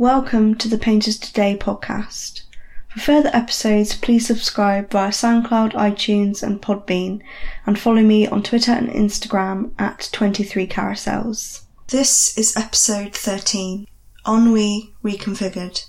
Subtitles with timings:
[0.00, 2.44] Welcome to the Painters Today podcast.
[2.88, 7.20] For further episodes, please subscribe via SoundCloud, iTunes, and Podbean,
[7.66, 11.64] and follow me on Twitter and Instagram at 23 Carousels.
[11.88, 13.86] This is episode 13
[14.26, 15.84] Ennui Reconfigured,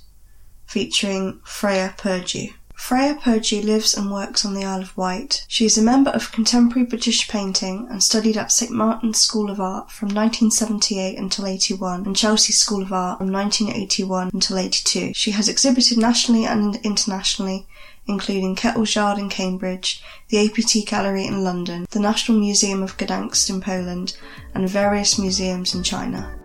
[0.65, 2.49] featuring Freya Purdue.
[2.81, 5.45] Freya Purdue lives and works on the Isle of Wight.
[5.47, 9.61] She is a member of contemporary British painting and studied at St Martin's School of
[9.61, 15.13] Art from 1978 until 81 and Chelsea School of Art from 1981 until 82.
[15.13, 17.67] She has exhibited nationally and internationally,
[18.07, 23.47] including Kettle's Yard in Cambridge, the APT Gallery in London, the National Museum of Gdansk
[23.51, 24.17] in Poland,
[24.55, 26.35] and various museums in China.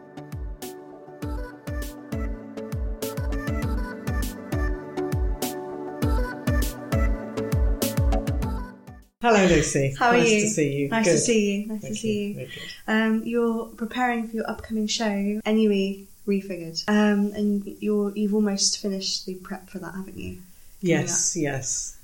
[9.26, 9.92] Hello, Lucy.
[9.98, 10.40] How are nice you?
[10.42, 10.88] to see you.
[10.88, 11.10] Nice Good.
[11.10, 11.66] to see you.
[11.66, 12.34] Nice Thank to see you.
[12.34, 12.50] Very.
[12.86, 19.26] Um, you're preparing for your upcoming show, Ennui Refigured, um, and you're you've almost finished
[19.26, 20.38] the prep for that, haven't you?
[20.80, 21.98] Yes, yes.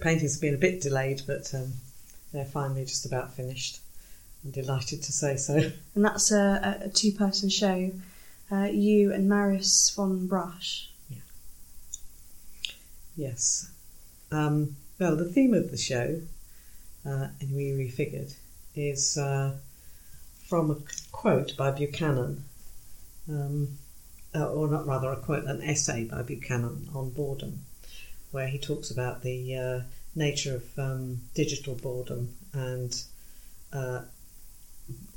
[0.00, 1.72] Painting's been a bit delayed, but um,
[2.32, 3.80] they're finally just about finished.
[4.44, 5.72] I'm delighted to say so.
[5.96, 7.90] And that's a, a, a two-person show.
[8.52, 10.88] Uh, you and Maris von Brush.
[13.16, 13.72] Yes.
[14.30, 16.20] Um, well, the theme of the show,
[17.06, 18.34] uh, ennui refigured,
[18.74, 19.56] is uh,
[20.46, 20.76] from a
[21.12, 22.44] quote by Byung-Chul Han,
[23.28, 23.78] um,
[24.34, 27.60] uh, or not rather a quote, an essay by Byung-Chul Han on boredom,
[28.30, 29.80] where he talks about the uh,
[30.14, 33.02] nature of um, digital boredom and
[33.72, 34.02] uh,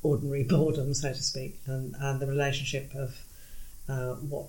[0.02, 3.16] ordinary boredom, so to speak, and, and the relationship of
[3.90, 4.48] uh, what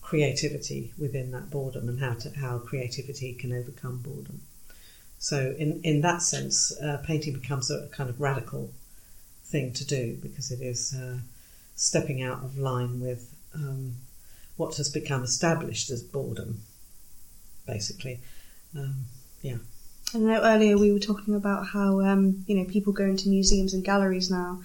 [0.00, 4.40] creativity within that boredom and how to, how creativity can overcome boredom.
[5.24, 8.70] So in in that sense, uh, painting becomes a kind of radical
[9.42, 11.16] thing to do because it is uh,
[11.76, 13.94] stepping out of line with um,
[14.58, 16.60] what has become established as boredom,
[17.66, 18.20] basically.
[18.76, 19.06] Um,
[19.40, 19.56] yeah.
[20.12, 23.72] I know earlier we were talking about how um, you know people go into museums
[23.72, 24.60] and galleries now,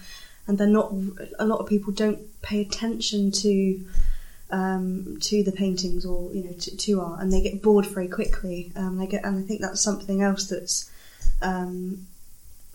[0.45, 0.93] and they're not.
[1.39, 3.79] A lot of people don't pay attention to
[4.51, 8.07] um, to the paintings or you know to, to art, and they get bored very
[8.07, 8.71] quickly.
[8.75, 10.89] Um, get, and I think that's something else that's
[11.41, 12.07] um,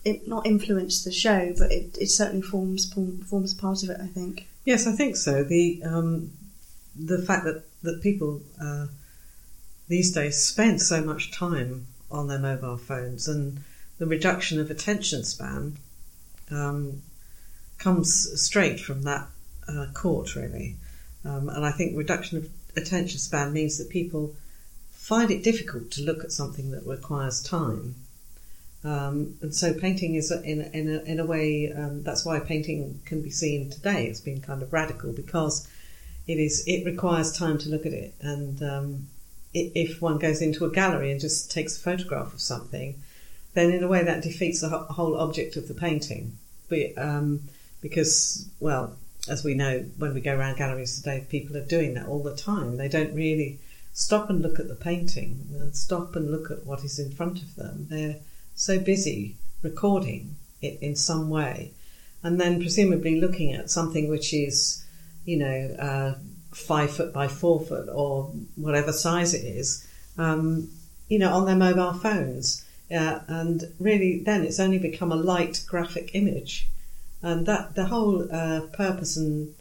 [0.03, 3.97] it not influenced the show, but it, it certainly forms forms part of it.
[4.01, 4.47] I think.
[4.65, 5.43] Yes, I think so.
[5.43, 6.31] The um,
[6.95, 8.87] the fact that that people uh,
[9.87, 13.59] these days spend so much time on their mobile phones and
[13.97, 15.77] the reduction of attention span
[16.51, 17.01] um,
[17.77, 19.27] comes straight from that
[19.67, 20.75] uh, court, really.
[21.25, 24.35] Um, and I think reduction of attention span means that people
[24.91, 27.95] find it difficult to look at something that requires time.
[28.83, 32.99] Um, and so painting is in in a, in a way um, that's why painting
[33.03, 35.67] can be seen today as being kind of radical because
[36.27, 39.07] it is it requires time to look at it and um,
[39.55, 43.01] i if one goes into a gallery and just takes a photograph of something
[43.55, 46.37] then in a way that defeats the ho- whole object of the painting
[46.69, 47.41] but, um,
[47.81, 48.95] because well
[49.27, 52.35] as we know when we go around galleries today people are doing that all the
[52.35, 52.77] time.
[52.77, 53.59] They don't really
[53.93, 57.41] stop and look at the painting and stop and look at what is in front
[57.41, 57.87] of them.
[57.89, 58.17] They're
[58.53, 61.71] so busy recording it in some way,
[62.23, 64.85] and then presumably looking at something which is,
[65.25, 66.15] you know, uh,
[66.53, 69.87] five foot by four foot or whatever size it is,
[70.17, 70.69] um,
[71.07, 72.65] you know, on their mobile phones.
[72.91, 76.67] Uh, and really, then it's only become a light graphic image,
[77.21, 79.53] and that the whole uh, purpose and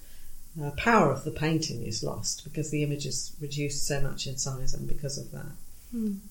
[0.62, 4.36] uh, power of the painting is lost because the image is reduced so much in
[4.36, 5.52] size, and because of that.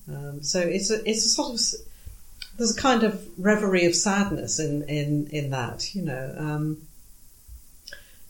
[0.08, 1.60] Um, so it's a it's a sort of
[2.56, 6.34] there's a kind of reverie of sadness in in in that, you know.
[6.38, 6.82] Um,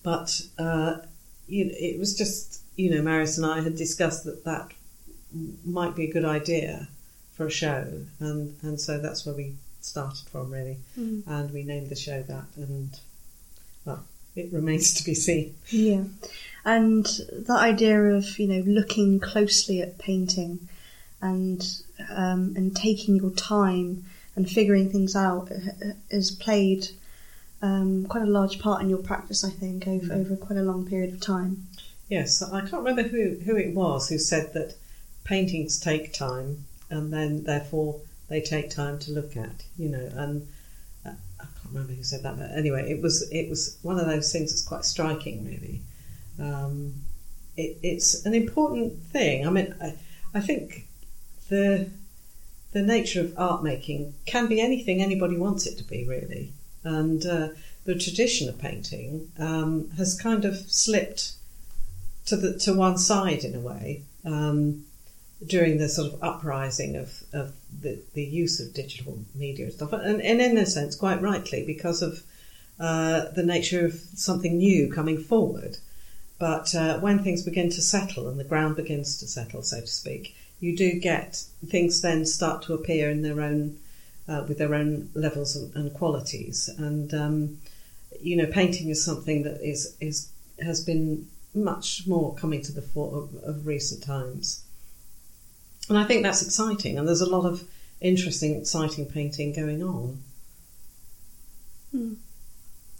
[0.03, 0.99] but uh,
[1.47, 4.71] you know, it was just you know, Marius and I had discussed that that
[5.65, 6.88] might be a good idea
[7.34, 9.54] for a show, and and so that's where we
[9.84, 12.99] started from really, and we named the show that, and
[13.84, 15.55] well, it remains to be seen.
[15.71, 16.05] Yeah,
[16.65, 20.69] and that idea of you know looking closely at painting
[21.21, 21.66] and
[22.10, 24.04] um, and taking your time
[24.36, 26.89] and figuring things out uh, has played
[27.63, 29.45] um, quite a large part in your practice.
[29.45, 31.66] I think over over quite a long period of time.
[32.09, 34.75] Yes, I can't remember who, who it was who said that
[35.25, 40.48] paintings take time and then therefore they take time to look at, you know, and
[41.06, 41.10] uh,
[41.41, 44.32] I can't remember who said that, but anyway, it was it was one of those
[44.32, 45.80] things that's quite striking, really.
[46.38, 46.94] Um,
[47.56, 49.47] it, it's an important thing.
[49.47, 49.94] I mean, I,
[50.34, 50.86] I think
[51.48, 51.91] the
[52.72, 57.24] the nature of art making can be anything anybody wants it to be, really, and
[57.27, 57.48] uh,
[57.84, 61.34] the tradition of painting um, has kind of slipped
[62.27, 64.84] to the to one side in a way um,
[65.46, 69.92] during the sort of uprising of, of the, the use of digital media and stuff,
[69.92, 72.22] and, and in a sense, quite rightly, because of
[72.80, 75.78] uh, the nature of something new coming forward.
[76.38, 79.86] But uh, when things begin to settle and the ground begins to settle, so to
[79.86, 83.78] speak, you do get things then start to appear in their own
[84.26, 86.68] uh, with their own levels and, and qualities.
[86.78, 87.58] And um,
[88.20, 90.30] you know, painting is something that is is
[90.60, 94.64] has been much more coming to the fore of, of recent times.
[95.89, 97.65] And I think that's exciting, and there's a lot of
[98.01, 100.19] interesting, exciting painting going on.
[101.91, 102.15] Hmm.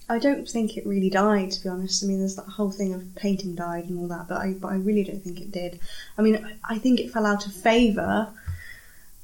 [0.09, 2.05] I don't think it really died, to be honest.
[2.05, 4.69] I mean, there's that whole thing of painting died and all that, but I, but
[4.69, 5.81] I really don't think it did.
[6.19, 8.29] I mean, I think it fell out of favour,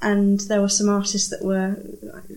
[0.01, 1.77] and there were some artists that were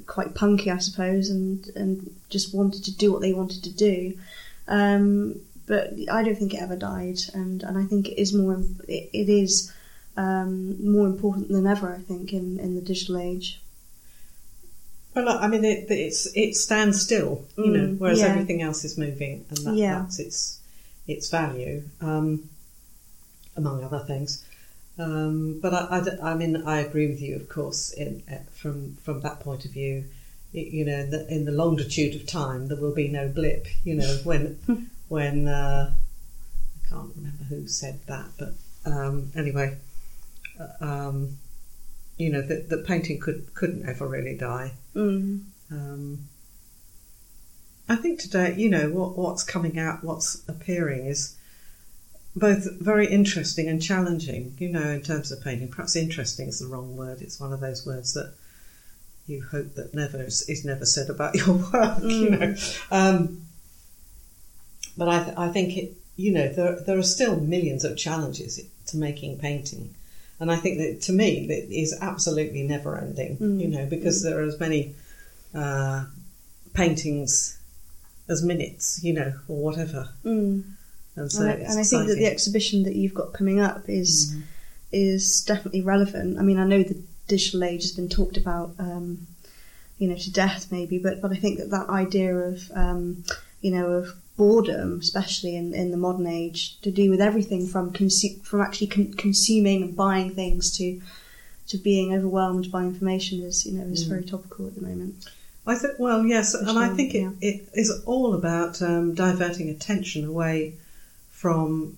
[0.08, 4.18] quite punky, I suppose, and, and just wanted to do what they wanted to do.
[4.68, 8.62] Um, but I don't think it ever died, and, and I think it is more
[8.90, 9.72] it, it is
[10.18, 11.94] um, more important than ever.
[11.94, 13.60] I think in, in the digital age.
[15.15, 18.27] Well, I mean, it, it's it stands still, you know, Mm, whereas yeah.
[18.27, 20.00] everything else is moving, and that, Yeah.
[20.00, 20.60] that's its
[21.07, 22.50] its value, um,
[23.56, 24.44] among other things.
[24.98, 29.39] Um, but I mean, I agree with you, of course, in, uh, from from that
[29.39, 30.06] point of view.
[30.51, 33.66] You know, in the, in the longitude of time, there will be no blip.
[33.83, 34.59] You know, when
[35.09, 35.94] when uh,
[36.86, 38.54] I can't remember who said that, but
[38.86, 39.77] um, anyway,
[40.80, 41.38] um,
[42.18, 44.74] you know, that that painting could couldn't ever really die.
[44.96, 45.44] Mm.
[45.72, 46.30] Um,
[47.90, 51.36] I think today, you know, what what's coming out, what's appearing is
[52.36, 54.56] both very interesting and challenging.
[54.60, 57.22] You know, in terms of painting, perhaps interesting is the wrong word.
[57.22, 58.34] It's one of those words that
[59.28, 62.00] you hope that never is, is never said about your work.
[62.04, 62.56] You know,
[62.92, 63.46] um,
[64.98, 65.98] but I th- I think it.
[66.16, 69.96] You know, there there are still millions of challenges to making painting.
[70.44, 73.62] And I think that to me, that is absolutely never ending, Mm.
[73.62, 74.94] you know, because there are as many
[75.56, 76.04] uh,
[76.74, 77.57] paintings
[78.28, 80.10] as minutes, you know, or whatever.
[80.25, 80.63] Mm.
[81.16, 83.88] And so and I, and I think that the exhibition that you've got coming up
[83.88, 84.42] is Mm.
[84.92, 86.38] is definitely relevant.
[86.38, 89.25] I mean, I know the digital age has been talked about, um,
[90.00, 93.24] you know, to death maybe, but but I think that that idea of um,
[93.62, 97.94] you know of boredom, especially in, in the modern age, to do with everything from
[97.94, 101.01] consu- from actually con- consuming and buying things to
[101.68, 104.09] to being overwhelmed by information is you know is Mm.
[104.09, 105.30] very topical at the moment.
[105.65, 110.25] I think, well, yes, and I think it, it is all about um, diverting attention
[110.25, 110.74] away
[111.31, 111.97] from,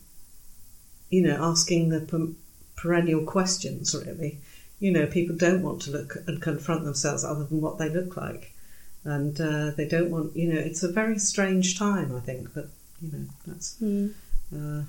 [1.09, 2.33] you know, asking the per-
[2.75, 4.37] perennial questions, really.
[4.79, 8.15] You know, people don't want to look and confront themselves other than what they look
[8.15, 8.53] like.
[9.05, 12.67] And uh, they don't want, you know, it's a very strange time, I think, but,
[13.01, 14.13] you know, that's Mm.
[14.55, 14.83] uh,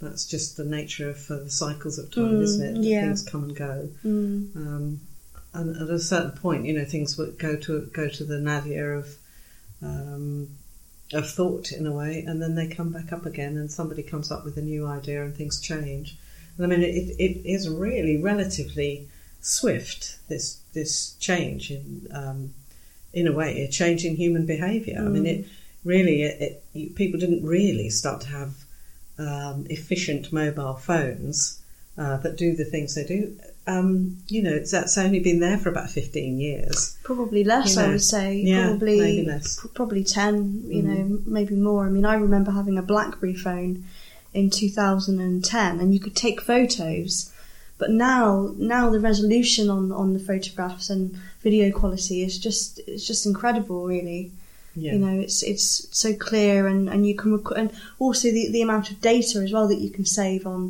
[0.00, 2.82] that's just the nature of uh, the cycles of time, Mm, isn't it?
[2.82, 3.02] Yeah.
[3.02, 3.88] Things come and go.
[4.04, 4.56] Mm.
[4.56, 5.00] Um,
[5.52, 8.94] and at a certain point, you know, things would go to go to the nadir
[8.94, 9.16] of
[9.82, 10.48] um,
[11.12, 14.30] of thought in a way, and then they come back up again, and somebody comes
[14.30, 16.16] up with a new idea, and things change.
[16.56, 19.08] And I mean, it, it is really relatively
[19.40, 22.54] swift this this change in um,
[23.12, 24.98] in a way, a change in human behaviour.
[24.98, 25.26] I mean, Mm.
[25.40, 25.46] it
[25.84, 28.54] really it, it, people didn't really start to have
[29.18, 31.60] um, efficient mobile phones
[31.96, 33.34] uh, that do the things they do.
[33.66, 36.96] Um, you know, it's, that's only been there for about 15 years.
[37.02, 38.36] Probably less, You I would say.
[38.36, 39.58] yeah, probably maybe less.
[39.60, 40.62] pr- probably ten.
[40.66, 40.86] You Mm.
[40.86, 41.84] know, maybe more.
[41.86, 43.84] I mean, I remember having a BlackBerry phone
[44.32, 47.32] in 2010, and you could take photos.
[47.78, 51.16] But now, now the resolution on, on the photographs and
[51.48, 54.22] video quality is just it's just incredible, really.
[54.84, 54.92] Yeah.
[54.94, 55.68] You know, it's it's
[56.02, 57.68] so clear, and, and you can rec- and
[58.04, 60.60] also the, the amount of data as well that you can save on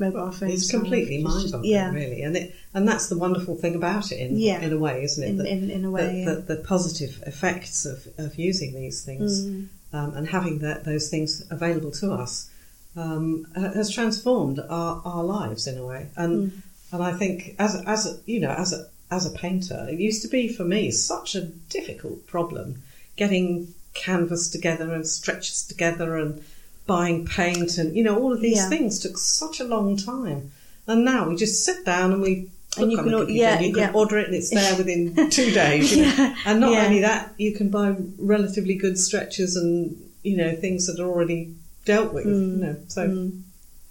[0.00, 0.54] mobile phones.
[0.54, 4.36] it's completely mind-boggling, yeah, really, and it, and that's the wonderful thing about it, in
[4.48, 4.60] Yeah.
[4.66, 5.28] in a way, isn't it?
[5.30, 6.08] in, that, in, in a way.
[6.20, 6.24] yeah.
[6.34, 9.68] that the positive effects of, of using these things Mm.
[9.92, 12.50] um, and having that, those things available to us
[12.96, 16.02] um, has transformed our, our lives in a way.
[16.16, 16.50] And Mm.
[16.92, 18.00] and I think as as
[18.32, 18.80] you know as a
[19.10, 22.82] as a painter, it used to be for me such a difficult problem
[23.16, 26.42] getting canvas together and stretches together and
[26.86, 28.68] buying paint and you know all of these Yeah.
[28.68, 30.50] things took such a long time.
[30.86, 32.50] And now we just sit down and we.
[32.76, 33.92] And you can the or- computer yeah, you can yeah.
[33.92, 35.96] order it and it's there within two days.
[35.96, 36.12] You know?
[36.18, 40.86] Yeah, And not only that, you can buy relatively good stretchers and you know things
[40.88, 42.26] that are already dealt with.
[42.26, 42.50] Mm.
[42.50, 43.42] You know, so Mm.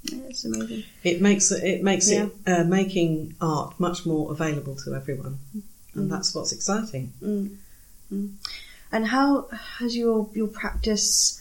[0.04, 0.84] Yeah, it's amazing.
[1.04, 2.26] it makes it makes Yeah.
[2.26, 5.40] it uh, making art much more available to everyone,
[5.94, 6.10] and Mm.
[6.10, 7.14] that's what's exciting.
[7.24, 7.56] Mm.
[8.14, 8.30] Mm.
[8.92, 9.48] And how
[9.80, 11.40] has your your practice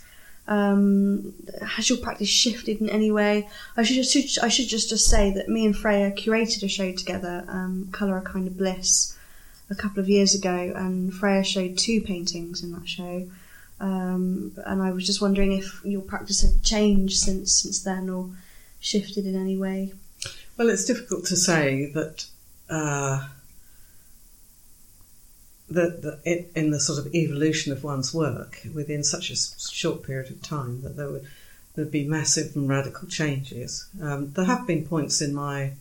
[0.49, 1.35] Um,
[1.77, 3.49] has your practice shifted in any way?
[3.77, 6.91] I should just I should just just say that me and Freya curated a show
[6.93, 9.15] together, um, Colour a Kind of Bliss,
[9.71, 13.29] a couple of years ago, and Freya showed two paintings in that show.
[13.81, 18.31] Um, and I was just wondering if your practice had changed since since then or
[18.83, 19.95] shifted in any way.
[20.59, 22.27] Well, it's difficult to say that.
[22.69, 23.29] Uh,
[25.69, 30.31] the, the, in the sort of evolution of one's work within such a short period
[30.31, 31.27] of time that there would
[31.75, 33.89] there'd be massive and radical changes.
[34.01, 35.73] Um, there have been points in my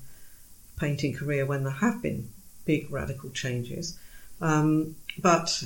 [0.80, 2.30] painting career when there have been
[2.66, 4.00] big radical changes,
[4.40, 5.64] um, but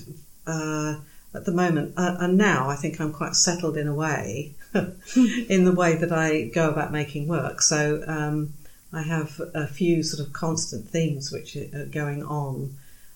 [0.48, 0.96] uh,
[1.34, 4.54] at the moment, uh, and now I think I'm quite settled in a way,
[5.50, 7.62] in the way that I go about making work.
[7.62, 8.54] So um,
[8.92, 12.76] I have a few sort of constant themes which are going on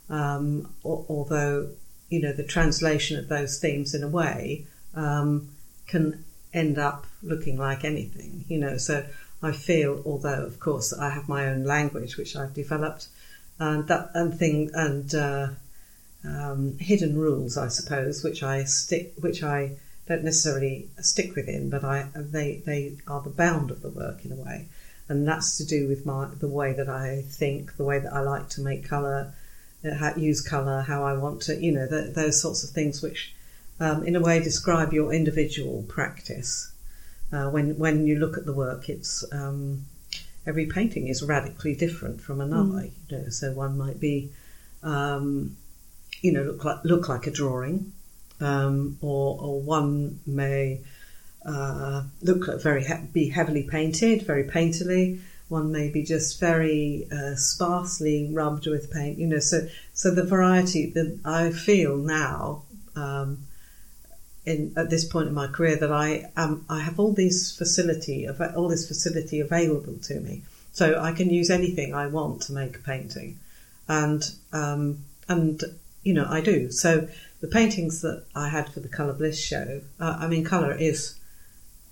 [0.09, 1.69] um, although
[2.09, 5.49] you know the translation of those themes in a way um,
[5.87, 6.23] can
[6.53, 8.45] end up looking like anything.
[8.47, 9.05] You know, so
[9.41, 13.07] I feel, although of course I have my own language which I've developed,
[13.59, 15.47] and that and thing and uh,
[16.25, 19.77] um, hidden rules, I suppose, which I stick, which I
[20.09, 24.31] don't necessarily stick within, but I they they are the bound of the work in
[24.31, 24.67] a way,
[25.07, 28.21] and that's to do with my the way that I think, the way that I
[28.21, 29.33] like to make color,
[29.83, 33.33] how, use colour, how I want to, you know, the, those sorts of things which,
[33.79, 36.71] um, in a way, describe your individual practice.
[37.31, 39.85] Uh, when when you look at the work, it's um,
[40.47, 42.81] every painting is radically different from another.
[42.81, 42.91] Mm.
[43.09, 44.31] You know, so one might be,
[44.81, 45.55] um,
[46.21, 47.93] you know, look like look like a drawing,
[48.39, 50.81] um, or or one may
[51.45, 57.35] uh, look very he- be heavily painted, very painterly one may be just very uh,
[57.35, 59.17] sparsely rubbed with paint.
[59.17, 62.63] You know, so so the variety that I feel now.
[62.95, 63.39] Um,
[64.45, 68.27] in, at this point in my career, that I um, I have all these facility,
[68.27, 72.77] all this facility available to me, so I can use anything I want to make
[72.77, 73.37] a painting,
[73.87, 75.61] and um, and
[76.03, 76.71] you know I do.
[76.71, 77.09] So
[77.41, 81.15] the paintings that I had for the Colour Bliss show, uh, I mean, colour is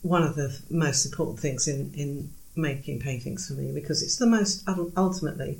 [0.01, 4.25] one of the most important things in in making paintings for me because it's the
[4.25, 5.59] most ultimately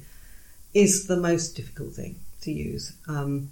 [0.74, 2.94] is the most difficult thing to use.
[3.08, 3.50] Um,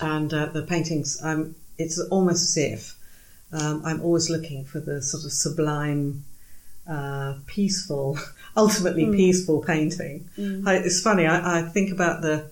[0.00, 2.96] and uh, the paintings, um, it's almost as if
[3.52, 6.24] um, I'm always looking for the sort of sublime,
[6.88, 8.18] uh, peaceful,
[8.56, 9.16] ultimately mm.
[9.16, 10.28] peaceful painting.
[10.36, 10.66] Mm.
[10.66, 11.26] I, it's funny.
[11.26, 12.50] I, I, think about the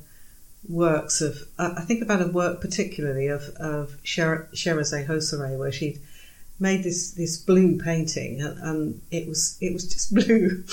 [0.68, 1.47] works of.
[1.59, 6.00] I think about a work particularly of of Sher- Shirazeh Houshiary, where she'd
[6.59, 10.64] made this this blue painting, and, and it was it was just blue.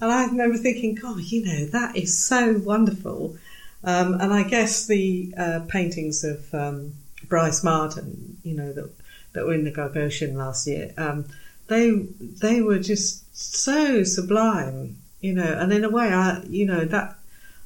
[0.00, 3.36] And I remember thinking, God, you know, that is so wonderful.
[3.84, 6.94] Um, and I guess the uh, paintings of um,
[7.28, 8.90] Brice Marden, you know, that,
[9.34, 11.26] that were in the Gagosian last year, um,
[11.68, 15.58] they they were just so sublime, you know.
[15.58, 17.16] And in a way, I you know that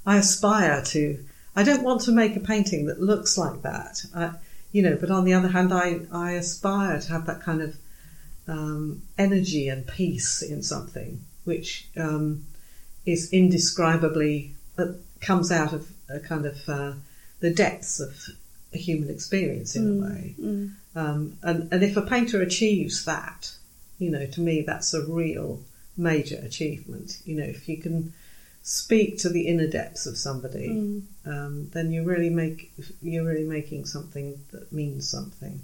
[0.07, 1.25] I aspire to.
[1.59, 4.05] I don't want to make a painting that looks like that.
[4.15, 4.31] I,
[4.71, 7.77] you know, but on the other hand, I, I aspire to have that kind of
[8.47, 12.45] um, energy and peace in something which um,
[13.07, 16.93] is indescribably, uh, comes out of a kind of uh,
[17.41, 18.15] the depths of
[18.73, 20.35] a human experience in mm, a way.
[20.41, 20.75] Mm.
[20.95, 23.51] Um, and, and if a painter achieves that,
[23.99, 25.61] you know, to me, that's a real
[25.97, 27.19] major achievement.
[27.25, 28.13] You know, if you can
[28.69, 31.03] speak to the inner depths of somebody, mm.
[31.25, 32.71] um, then you really make
[33.01, 35.63] you're really making something that means something.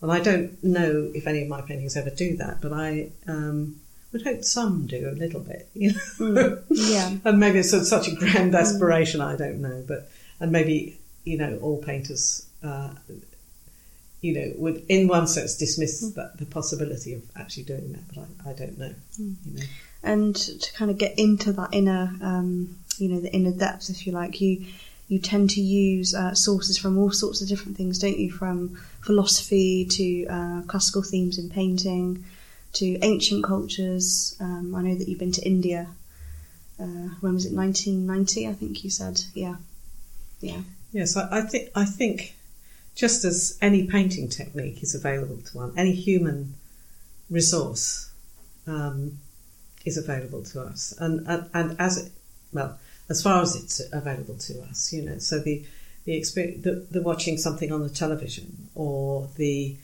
[0.00, 3.76] And I don't know if any of my paintings ever do that, but I um,
[4.12, 5.68] would hope some do a little bit.
[5.74, 6.00] You know?
[6.18, 6.62] mm.
[6.70, 8.58] Yeah, and maybe it's such a grand mm.
[8.58, 9.20] aspiration.
[9.20, 10.10] I don't know, but
[10.40, 12.46] and maybe you know all painters.
[12.62, 12.94] Uh,
[14.22, 16.14] you know, would in one sense dismiss mm.
[16.14, 18.94] that, the possibility of actually doing that, but I, I don't know.
[19.20, 19.36] Mm.
[19.44, 19.66] You know
[20.02, 24.06] and to kind of get into that inner, um, you know, the inner depths, if
[24.06, 24.64] you like, you
[25.08, 28.30] you tend to use uh, sources from all sorts of different things, don't you?
[28.32, 32.24] From philosophy to uh, classical themes in painting
[32.74, 34.36] to ancient cultures.
[34.40, 35.88] Um, I know that you've been to India.
[36.80, 37.52] Uh, when was it?
[37.52, 39.20] 1990, I think you said.
[39.34, 39.56] Yeah,
[40.40, 40.62] yeah.
[40.92, 42.34] Yes, I, I think I think
[42.94, 46.54] just as any painting technique is available to one, any human
[47.30, 48.10] resource
[48.66, 49.18] um,
[49.84, 52.12] is available to us, and and, and as it,
[52.52, 55.18] well as far as it's available to us, you know.
[55.18, 55.64] So the
[56.04, 59.76] the experience, the, the watching something on the television or the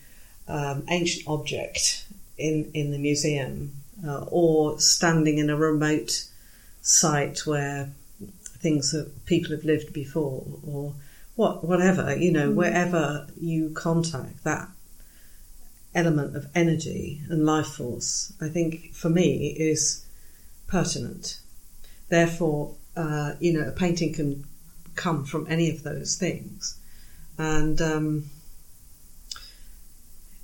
[0.48, 3.72] um, ancient object in in the museum,
[4.06, 6.24] uh, or standing in a remote
[6.82, 7.90] site where
[8.58, 10.94] things that people have lived before, or
[11.36, 12.54] what whatever you know, mm.
[12.54, 14.68] wherever you contact that
[15.98, 19.30] element of energy and life force, I think for me
[19.70, 20.06] is
[20.66, 21.40] pertinent.
[22.08, 24.30] Therefore, uh, you know, a painting can
[24.94, 26.78] come from any of those things,
[27.36, 28.30] and um,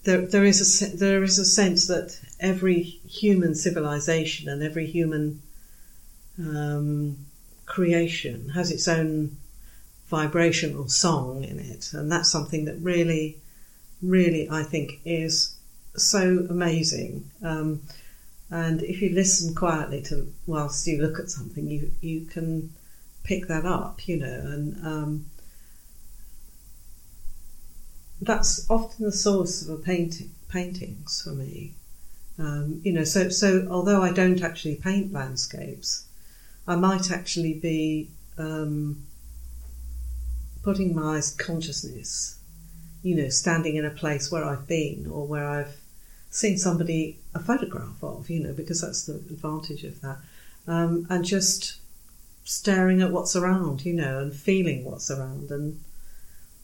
[0.05, 2.09] there there is a there is a sense that
[2.41, 2.83] every
[3.23, 5.41] human civilization and every human
[6.39, 7.17] um,
[7.67, 9.37] creation has its own
[10.07, 13.39] vibrational song in it, and that's something that really,
[14.09, 15.57] really, I think is
[15.97, 17.31] so amazing.
[17.43, 17.83] Um,
[18.51, 22.73] and if you listen quietly to whilst you look at something, you you can
[23.25, 25.27] pick that up, you know, and um,
[28.21, 31.73] that's often the source of a painting paintings for me.
[32.39, 36.07] Um, you know, so so although I don't actually paint landscapes,
[36.67, 38.09] I might actually be
[38.39, 39.05] um,
[40.63, 42.39] putting my consciousness,
[43.05, 45.77] you know, standing in a place where I've been or where I've
[46.31, 50.17] seen somebody a photograph of, you know, because that's the advantage of that,
[50.67, 51.77] um, and just
[52.45, 55.79] staring at what's around, you know, and feeling what's around, and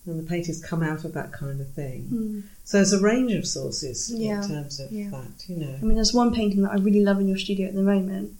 [0.06, 2.08] and the paintings come out of that kind of thing.
[2.10, 2.42] Mm.
[2.64, 5.10] So there's a range of sources Yeah, in terms of yeah.
[5.10, 5.76] that, you know.
[5.80, 8.32] I mean, there's one painting that I really love in your studio at the moment,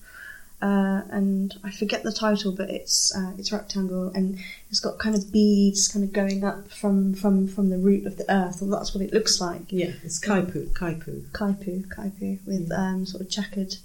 [0.62, 4.38] uh, and I forget the title, but it's uh, it's rectangle and
[4.68, 8.16] it's got kind of beads kind of going up from from from the root of
[8.18, 9.62] the earth, or that's what it looks like.
[9.70, 11.22] Yeah, it's kaipu, kaipu.
[11.32, 12.76] Kaipu, kaipu, with Yeah.
[12.90, 13.76] um, sort of checkered,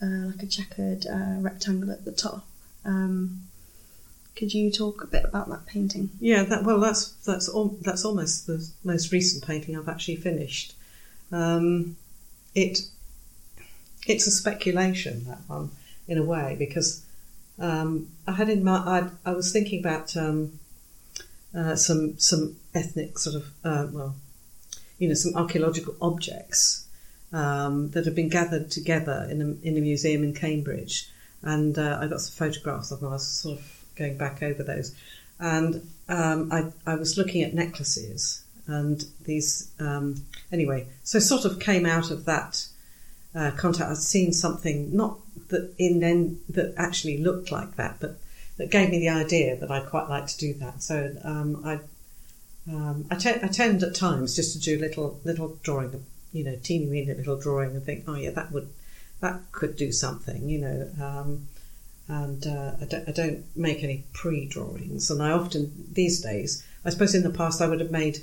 [0.00, 2.46] uh, like a checkered uh, rectangle at the top.
[2.84, 3.42] Um,
[4.36, 6.10] could you talk a bit about that painting?
[6.20, 10.74] Yeah, that well, that's that's al- that's almost the most recent painting I've actually finished.
[11.32, 11.96] Um,
[12.54, 12.78] it
[14.06, 15.70] it's a speculation that one
[16.08, 17.04] in a way because
[17.58, 20.58] um, I had in my I, I was thinking about um,
[21.56, 24.14] uh, some some ethnic sort of uh, well,
[24.98, 26.86] you know, some archaeological objects
[27.32, 31.08] um, that have been gathered together in a, in a museum in Cambridge,
[31.42, 33.08] and uh, I got some photographs of them.
[33.08, 34.94] I was sort of going back over those,
[35.40, 40.86] and um, I I was looking at necklaces and these um, anyway.
[41.04, 42.66] So sort of came out of that
[43.36, 43.90] uh, contact.
[43.90, 45.18] I'd seen something not
[45.48, 48.18] that in then that actually looked like that, but
[48.56, 50.82] that gave me the idea that I'd quite like to do that.
[50.82, 51.80] So um, I
[52.68, 56.56] um, I, te- I tend at times just to do little little drawing, you know,
[56.62, 58.72] teeny weeny little drawing, and think, oh yeah, that would
[59.20, 60.90] that could do something, you know.
[61.00, 61.48] Um,
[62.08, 66.64] and uh, I, don't, I don't make any pre drawings, and I often these days,
[66.84, 68.20] I suppose in the past I would have made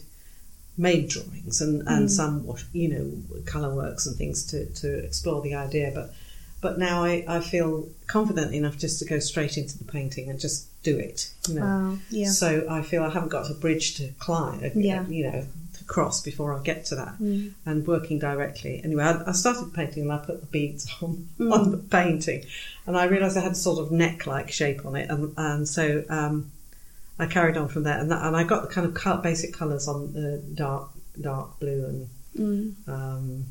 [0.78, 3.12] made drawings and, and some wash- you know
[3.46, 6.14] color works and things to, to explore the idea, but
[6.62, 10.40] but now I, I feel confident enough just to go straight into the painting and
[10.40, 11.30] just do it.
[11.50, 11.62] You know.
[11.62, 12.30] Wow, yeah.
[12.30, 15.06] So I feel I haven't got a bridge to climb, uh, Yeah.
[15.08, 15.46] you know,
[15.78, 17.20] to cross before I get to that.
[17.20, 17.52] Mm.
[17.66, 18.80] And working directly.
[18.82, 21.52] Anyway, I, I started painting and I put the beads on Mm.
[21.52, 22.46] on the painting,
[22.88, 26.50] and I realised I had sort of neck-like shape on it, and, and so um,
[27.24, 28.00] I carried on from there.
[28.00, 31.86] And, that, and I got the kind of basic colours on the dark dark blue
[31.86, 32.74] and Mm.
[32.88, 33.46] um,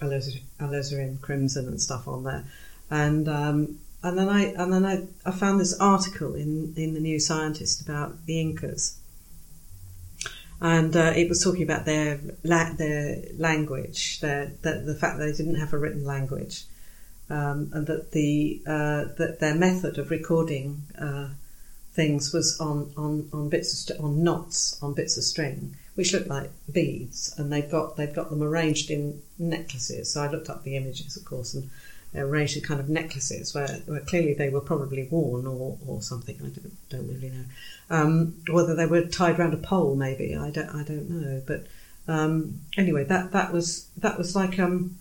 [0.00, 2.44] alizarin, alizarin crimson and stuff on there,
[2.90, 7.00] and um, and then I and then I, I found this article in in the
[7.00, 8.96] New Scientist about the Incas,
[10.60, 15.26] and uh, it was talking about their la- their language, their the, the fact that
[15.26, 16.64] they didn't have a written language,
[17.28, 21.28] um, and that the uh, that their method of recording uh,
[21.92, 26.12] things was on on on bits of st- on knots on bits of string, which
[26.12, 30.12] looked like beads, and they've got they've got them arranged in necklaces.
[30.12, 31.70] So I looked up the images, of course, and
[32.14, 36.36] arranged in kind of necklaces where, where clearly they were probably worn or, or something.
[36.36, 37.44] I don't don't really know
[37.90, 39.96] um, whether they were tied around a pole.
[39.96, 41.42] Maybe I don't I don't know.
[41.46, 41.66] But
[42.08, 44.96] um, anyway, that that was that was like um,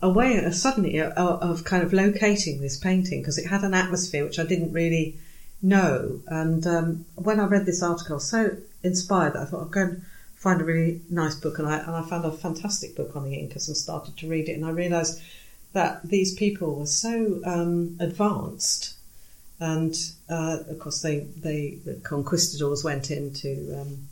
[0.00, 4.38] a way suddenly of kind of locating this painting because it had an atmosphere which
[4.38, 5.16] I didn't really
[5.62, 6.20] know.
[6.26, 9.66] And um, when I read this article, I was so inspired that I thought I'll
[9.66, 10.02] go and
[10.36, 11.58] find a really nice book.
[11.58, 14.48] And I and I found a fantastic book on the Incas and started to read
[14.48, 14.54] it.
[14.54, 15.22] And I realised
[15.72, 18.94] that these people were so um, advanced.
[19.60, 19.94] And
[20.28, 24.08] uh, of course, they, they the conquistadors went into um,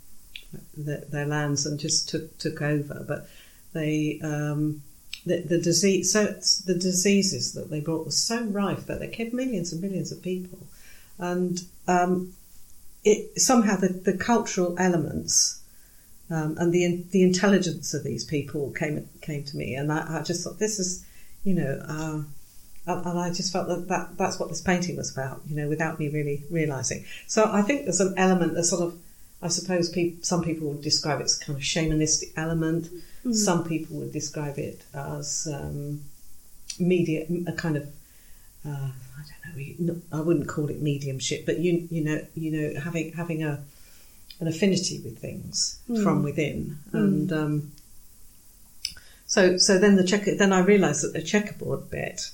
[0.77, 3.05] the, their lands and just took took over.
[3.07, 3.29] But
[3.73, 4.83] they um,
[5.27, 6.27] the, the disease so
[6.67, 10.23] the diseases that they brought were so rife that they killed millions and millions of
[10.23, 10.59] people,
[11.21, 12.33] and um,
[13.05, 15.61] it somehow the, the cultural elements
[16.31, 20.23] um, and the the intelligence of these people came came to me, and I, I
[20.23, 21.05] just thought this is
[21.45, 21.83] you know.
[21.87, 22.23] Uh,
[22.87, 25.69] and and I just felt that, that that's what this painting was about, you know,
[25.69, 27.05] without me really realizing.
[27.27, 28.99] So I think there's an element that sort of,
[29.43, 32.89] I suppose peop some people would describe it as kind of shamanistic element,
[33.33, 36.03] Some people would describe it as um,
[36.79, 37.89] media, a kind of
[38.67, 39.61] uh, I don't know.
[39.61, 43.63] you- I wouldn't call it mediumship, but you you know you know having having a
[44.41, 47.73] an affinity with things from within, and um,
[49.27, 52.31] so so then the checker then I realised that the checkerboard bit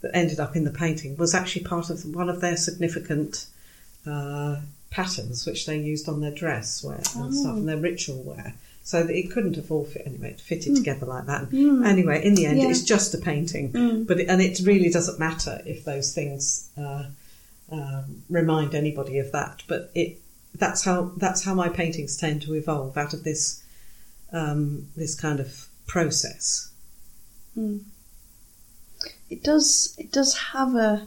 [0.00, 3.46] that ended up in the painting was actually part of one of their significant
[4.06, 8.54] uh, patterns which they used on their dress wear and stuff and their ritual wear.
[8.82, 11.52] So that it couldn't have all fit anyway, it fitted together like that.
[11.52, 12.70] Anyway, in the end, Yeah.
[12.70, 17.04] it's just a painting, but it, and it really doesn't matter if those things uh,
[17.70, 19.62] um, remind anybody of that.
[19.68, 20.18] But it
[20.56, 23.62] that's how that's how my paintings tend to evolve out of this
[24.32, 26.70] um, this kind of process.
[29.28, 31.06] it does it does have a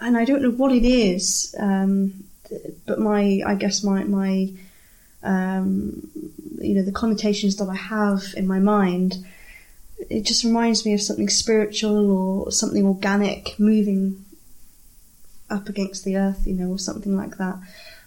[0.00, 2.24] and I don't know what it is um,
[2.86, 4.50] but my I guess my my
[5.24, 6.08] um,
[6.60, 9.24] you know the connotations that I have in my mind
[10.10, 14.24] it just reminds me of something spiritual or something organic moving
[15.50, 17.56] up against the earth you know or something like that.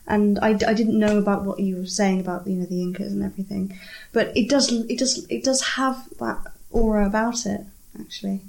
[0.09, 3.11] And I, I didn't know about what you were saying about you know the Incas
[3.11, 3.77] and everything
[4.13, 7.61] but it does it does it does have that aura about it
[7.99, 8.41] actually.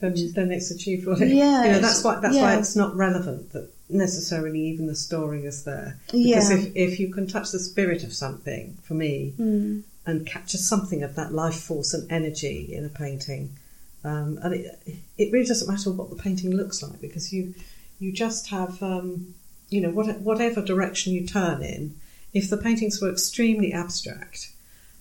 [0.00, 1.28] Then, then it's achieved what it.
[1.28, 5.44] Yeah, you know, that's why that's why it's not relevant that necessarily even the story
[5.44, 5.98] is there.
[6.12, 6.36] Yeah.
[6.36, 9.82] Because if, if you can touch the spirit of something, for me, Mm.
[10.06, 13.50] and capture something of that life force and energy in a painting,
[14.04, 14.78] um, and it
[15.18, 17.54] it really doesn't matter what the painting looks like because you
[18.00, 19.34] you just have um,
[19.68, 21.94] you know what, whatever direction you turn in.
[22.34, 24.50] If the paintings were extremely abstract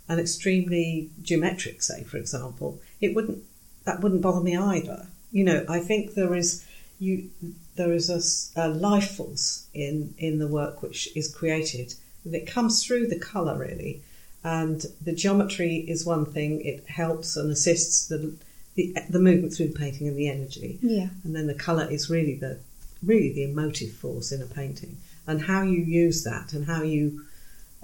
[0.08, 3.44] and extremely geometric, say for example, it wouldn't
[3.86, 5.08] that wouldn't bother me either.
[5.32, 6.63] You know, I think there is
[7.01, 7.29] you
[7.75, 8.07] There is
[8.55, 13.19] a life force in in the work which is created And it comes through the
[13.19, 13.93] colour really,
[14.43, 16.51] and the geometry is one thing.
[16.61, 18.19] It helps and assists the
[18.75, 21.09] the, the movement through the painting and the energy, Yeah.
[21.23, 22.53] and then the colour is really the
[23.11, 24.93] really the emotive force in a painting,
[25.27, 27.03] and how you use that and how you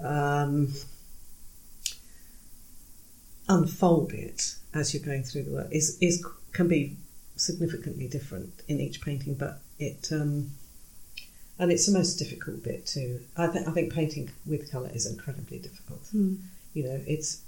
[0.00, 0.72] um,
[3.48, 6.96] unfold it as you're going through the work is, is can be
[7.40, 10.50] significantly different in each painting, but it um,
[11.58, 13.20] and it's the most difficult bit too.
[13.36, 16.04] I think I think painting with colour is incredibly difficult.
[16.14, 16.38] Mm.
[16.74, 17.40] You know, it's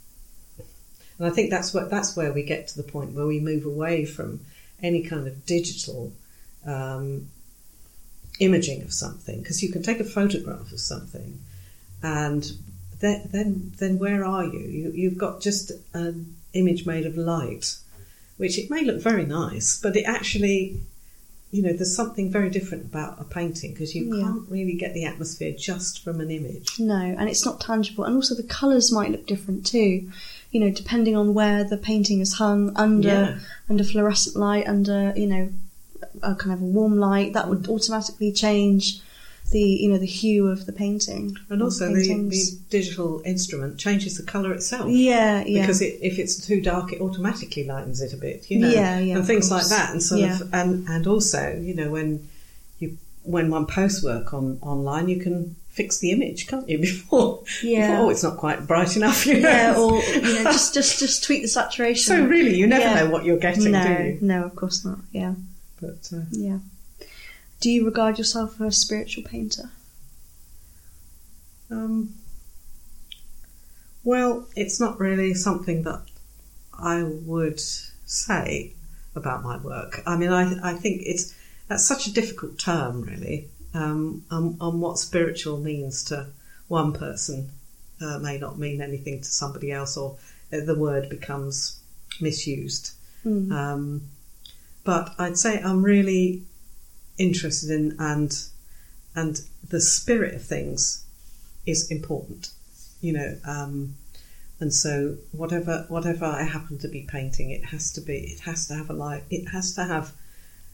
[1.18, 3.66] and I think that's what that's where we get to the point where we move
[3.66, 4.40] away from
[4.82, 6.12] any kind of digital
[6.66, 7.28] um,
[8.38, 11.38] imaging of something because you can take a photograph of something
[12.02, 12.52] and
[13.00, 14.60] then then then where are you?
[14.60, 17.76] you you've got just an image made of light
[18.40, 20.80] which it may look very nice but it actually
[21.52, 24.22] you know there's something very different about a painting because you Yeah.
[24.24, 28.14] can't really get the atmosphere just from an image No, and it's not tangible, and
[28.14, 29.92] also the colours might look different too.
[30.52, 33.38] You know, depending on where the painting is hung under Yeah.
[33.70, 35.44] under fluorescent light, under you know,
[36.22, 39.00] a kind of a warm light, that would automatically change
[39.50, 41.36] the you know the hue of the painting.
[41.48, 46.18] and also the, the digital instrument changes the colour itself yeah, yeah, because it, if
[46.18, 49.50] it's too dark, it automatically lightens it a bit, you know, Yeah, yeah, and things
[49.50, 49.90] like that.
[49.90, 50.40] And sort Yeah.
[50.40, 52.28] of, and and also, you know, when
[52.78, 56.78] you when one posts work on online, you can fix the image, can't you?
[56.90, 57.88] Before, Yeah.
[57.88, 59.48] before, oh, it's not quite bright enough, you know.
[59.48, 62.04] yeah, or you know, just just just tweak the saturation.
[62.16, 62.94] so really, you never Yeah.
[63.04, 64.18] know what you're getting, no, do you?
[64.20, 64.98] no, of course not.
[65.12, 65.34] Yeah,
[65.80, 66.58] But uh, yeah.
[67.60, 69.70] Do you regard yourself as a spiritual painter?
[71.70, 72.14] Um,
[74.02, 76.00] well, it's not really something that
[76.72, 78.72] I would say
[79.14, 80.02] about my work.
[80.06, 81.34] I mean, I, I think it's
[81.68, 86.26] that's such a difficult term, really, um, on, on what spiritual means to
[86.66, 87.50] one person
[88.00, 90.16] uh, may not mean anything to somebody else, or
[90.52, 91.78] uh, the word becomes
[92.20, 92.92] misused.
[93.24, 93.52] Mm.
[93.52, 94.02] Um,
[94.82, 96.42] but I'd say I'm really
[97.20, 98.32] interested in and
[99.14, 101.04] and the spirit of things
[101.66, 102.50] is important,
[103.00, 103.36] you know.
[103.44, 103.94] Um,
[104.58, 108.66] and so whatever whatever I happen to be painting, it has to be it has
[108.68, 109.24] to have a life.
[109.30, 110.12] It has to have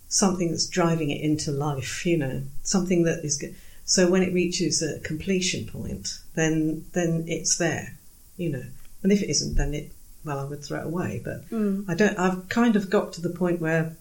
[0.09, 3.55] something that's driving it into life, you know, something that is good.
[3.85, 7.97] So when it reaches a completion point, then then it's there,
[8.37, 8.65] you know.
[9.03, 9.93] And if it isn't, then it
[10.25, 11.21] well, I would throw it away.
[11.25, 11.85] But Mm.
[11.89, 12.19] I don't.
[12.19, 13.97] I've kind of got to the point where,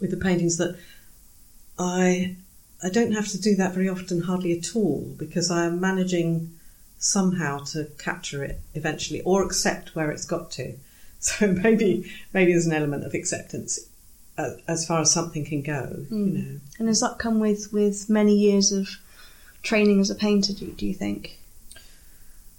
[0.00, 0.76] with the paintings, that
[1.78, 2.36] I
[2.84, 6.50] I don't have to do that very often, hardly at all, because I am managing
[6.98, 10.74] somehow to capture it eventually, or accept where it's got to.
[11.22, 13.78] So maybe maybe there's an element of acceptance
[14.36, 16.04] uh, as far as something can go.
[16.10, 16.34] You Mm.
[16.34, 18.88] know, And has that come with, with many years of
[19.62, 21.38] training as a painter, do, do you think?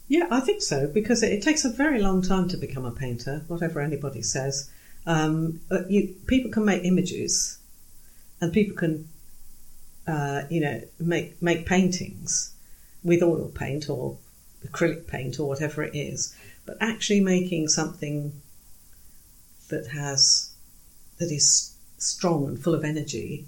[0.07, 2.91] Yeah, I think so because it, it takes a very long time to become a
[2.91, 4.69] painter, whatever anybody says.
[5.05, 7.57] Um, but you, people can make images,
[8.41, 9.07] and people can,
[10.07, 12.53] uh, you know, make make paintings
[13.03, 14.17] with oil paint or
[14.65, 16.35] acrylic paint or whatever it is.
[16.65, 18.33] But actually making something
[19.69, 20.51] that has
[21.17, 23.47] that is strong and full of energy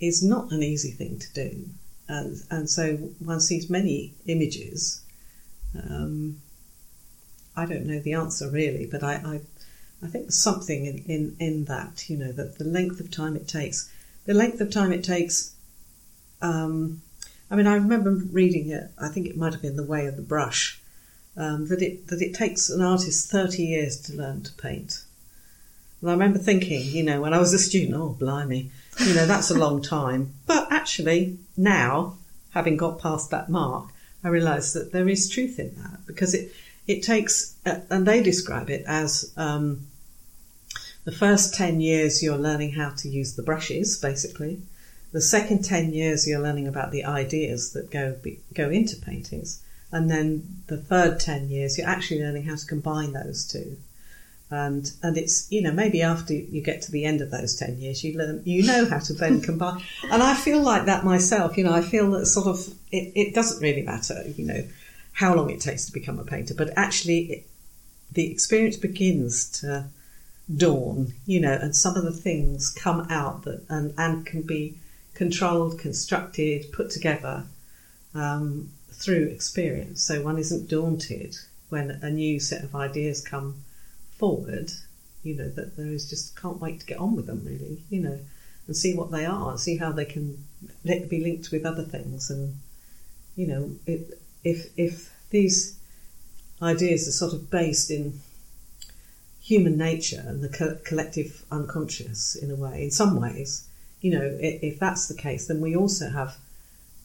[0.00, 1.68] is not an easy thing to do.
[2.06, 5.04] And, and so one sees many images
[5.76, 6.40] um,
[7.56, 9.40] I don't know the answer really, but I, I,
[10.02, 13.36] I think there's something in, in, in that, you know, that the length of time
[13.36, 13.90] it takes.
[14.26, 15.54] The length of time it takes,
[16.40, 17.02] um,
[17.50, 20.16] I mean, I remember reading it, I think it might have been The Way of
[20.16, 20.80] the Brush,
[21.36, 25.04] um, that, it, that it takes an artist 30 years to learn to paint.
[26.00, 29.26] And I remember thinking, you know, when I was a student, oh, blimey, you know,
[29.26, 30.34] that's a long time.
[30.46, 32.16] But actually, now,
[32.50, 33.88] having got past that mark,
[34.22, 36.52] I realise that there is truth in that because it
[36.86, 39.86] it takes, uh, and they describe it as um,
[41.04, 44.62] the first ten years you're learning how to use the brushes, basically.
[45.12, 48.16] The second ten years you're learning about the ideas that go
[48.52, 49.62] go into paintings,
[49.92, 53.76] and then the third ten years you're actually learning how to combine those two.
[54.50, 57.78] And and it's you know maybe after you get to the end of those 10
[57.78, 59.82] years you learn you know how to then combine.
[60.12, 63.34] And i feel like that myself you know i feel that sort of it, it
[63.34, 64.62] doesn't really matter you know
[65.14, 66.54] how long it takes to become a painter.
[66.54, 67.46] But actually it,
[68.12, 69.86] the experience begins to
[70.56, 74.74] dawn you know and some of the things come out that and and can be
[75.14, 77.44] controlled constructed put together
[78.14, 80.02] um, through experience.
[80.02, 81.36] So one isn't daunted
[81.68, 83.62] when a new set of ideas come
[84.16, 84.70] forward,
[85.22, 88.00] you know, that there is just can't wait to get on with them really, you
[88.00, 88.18] know,
[88.66, 90.44] and see what they are, see how they can
[90.84, 92.58] be linked with other things, and
[93.36, 95.76] you know, it, if if these
[96.62, 98.20] ideas are sort of based in
[99.44, 103.68] human nature and the co- collective unconscious in a way, in some ways,
[104.00, 106.36] you know, if, if that's the case, then we also have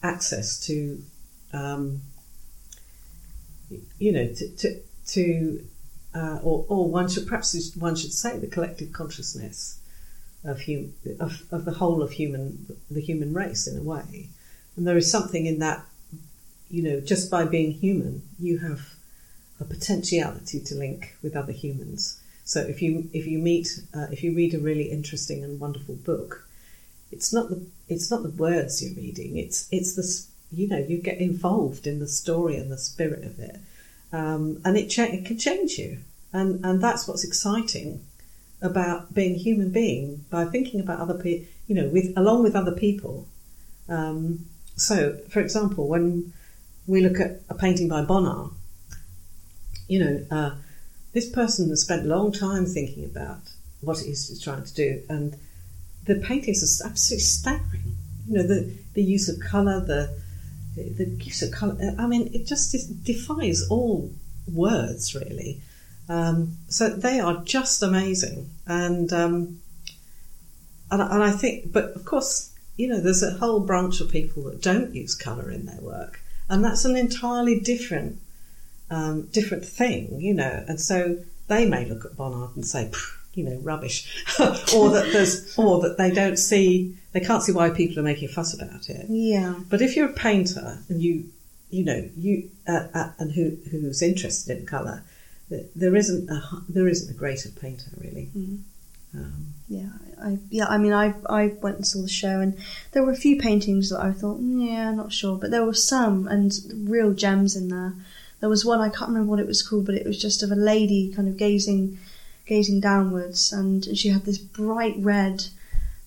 [0.01, 1.03] access to,
[1.51, 2.01] um,
[3.99, 5.65] you know, to, to, to
[6.15, 9.79] uh, or, or one should perhaps one should say the collective consciousness
[10.45, 14.29] of, hum, of, of the whole of human the human race in a way,
[14.77, 15.85] and there is something in that,
[16.69, 18.93] you know, just by being human, you have
[19.59, 22.18] a potentiality to link with other humans.
[22.49, 25.95] So if you if you meet uh, if you read a really interesting and wonderful
[25.95, 26.47] book,
[27.11, 29.37] it's not the it's not the words you're reading.
[29.37, 30.05] It's it's the
[30.51, 33.59] you know you get involved in the story and the spirit of it
[34.11, 35.99] um, and it, cha- it can change you.
[36.33, 38.05] And, and that's what's exciting
[38.61, 42.55] about being a human being by thinking about other people, you know, with along with
[42.55, 43.27] other people.
[43.87, 46.33] Um, so, for example, when
[46.87, 48.51] we look at a painting by Bonnard,
[49.87, 50.51] you know, uh,
[51.13, 53.41] this person has spent a long time thinking about
[53.81, 55.35] what it is he's trying to do, and
[56.05, 57.95] the paintings are absolutely staggering.
[58.27, 60.13] You know, the the use of colour, the
[60.75, 61.77] the use of colour.
[61.97, 64.11] I mean, it just defies all
[64.51, 65.61] words, really.
[66.07, 69.61] Um, so they are just amazing, and um,
[70.91, 74.43] and, and I think, but of course, you know, there's a whole branch of people
[74.43, 76.19] that don't use colour in their work,
[76.49, 78.19] and that's an entirely different
[78.89, 80.63] um, different thing, you know.
[80.67, 82.91] And so they may look at Bonnard and say,
[83.33, 87.69] you know, rubbish, or that there's, or that they don't see, they can't see why
[87.69, 89.05] people are making a fuss about it.
[89.09, 89.55] Yeah.
[89.69, 91.29] But if you're a painter and you,
[91.69, 95.03] you know, you uh, uh, and who who's interested in colour,
[95.75, 98.29] there isn't a there isn't a greater painter really.
[98.35, 98.59] Mm.
[99.15, 99.89] Um, yeah,
[100.21, 102.57] I yeah, I mean, I I went and saw the show, and
[102.91, 105.73] there were a few paintings that I thought, mm, yeah, not sure, but there were
[105.73, 107.93] some and real gems in there.
[108.39, 110.51] There was one I can't remember what it was called, but it was just of
[110.51, 111.97] a lady kind of gazing
[112.45, 115.45] gazing downwards, and she had this bright red,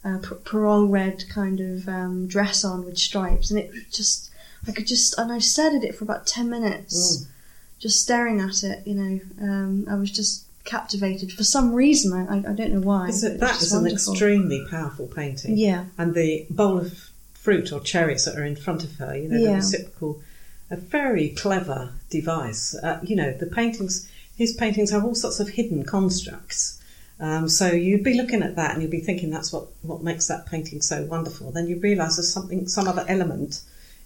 [0.04, 4.30] uh, pearl red kind of um, dress on with stripes, and it just
[4.66, 7.26] I could just and I stared at it for about ten minutes, mm.
[7.78, 8.86] just staring at it.
[8.86, 12.12] You know, um, I was just captivated for some reason.
[12.12, 13.08] I, I don't know why.
[13.08, 15.56] It's a, that is an extremely powerful painting.
[15.56, 17.10] Yeah, and the bowl of
[17.42, 19.48] fruit or cherries that are in front of her, you know, yeah.
[19.48, 20.22] the reciprocal,
[20.72, 22.74] a very clever device.
[22.82, 26.82] Uh, you know, the paintings his paintings have all sorts of hidden constructs.
[27.20, 30.26] Um, so you'd be looking at that and you'd be thinking that's what, what makes
[30.28, 31.52] that painting so wonderful.
[31.52, 33.60] Then you realise there's something, some other element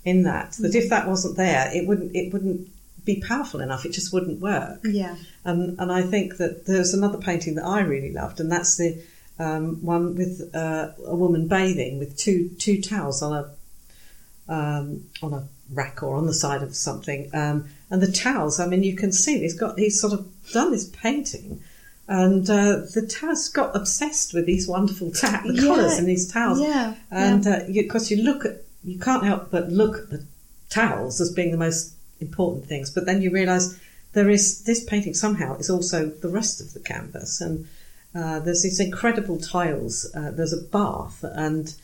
[0.05, 2.68] in that that if that wasn't there, it wouldn't it wouldn't
[3.05, 3.87] be powerful enough.
[3.87, 4.81] It just wouldn't work.
[4.85, 5.16] Yeah.
[5.44, 9.02] And and I think that there's another painting that I really loved, and that's the
[9.38, 15.33] um, one with uh, a woman bathing with two two towels on a um, on
[15.33, 17.29] a rack or on the side of something.
[17.35, 20.72] Um, and the towels, I mean, you can see he's got, he's sort of done
[20.72, 21.61] this painting.
[22.09, 25.62] And uh, the towels got obsessed with these wonderful ta- the Yeah.
[25.62, 26.61] colours in these towels.
[26.61, 30.24] Yeah, And because you, 'cause you look at, you can't help but look at the
[30.70, 32.90] towels as being the most important things.
[32.90, 33.76] But then you realise
[34.12, 37.40] there is this painting somehow is also the rest of the canvas.
[37.40, 37.66] And
[38.14, 40.09] uh, there's these incredible tiles.
[40.14, 41.74] Uh, there's a bath, and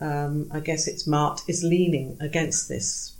[0.00, 3.11] um, I guess it's marked is leaning against this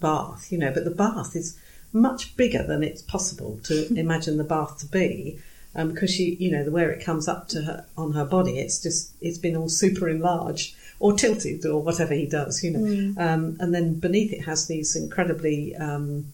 [0.00, 0.72] bath, you know.
[0.72, 1.58] But the bath is
[1.92, 5.40] much bigger than it's possible to imagine the bath to be.
[5.74, 8.58] Um, because she, you know, the where it comes up to her on her body,
[8.58, 13.22] it's just it's been all super enlarged or tilted or whatever he does, you know.
[13.22, 16.32] Um, and then beneath it has these incredibly um,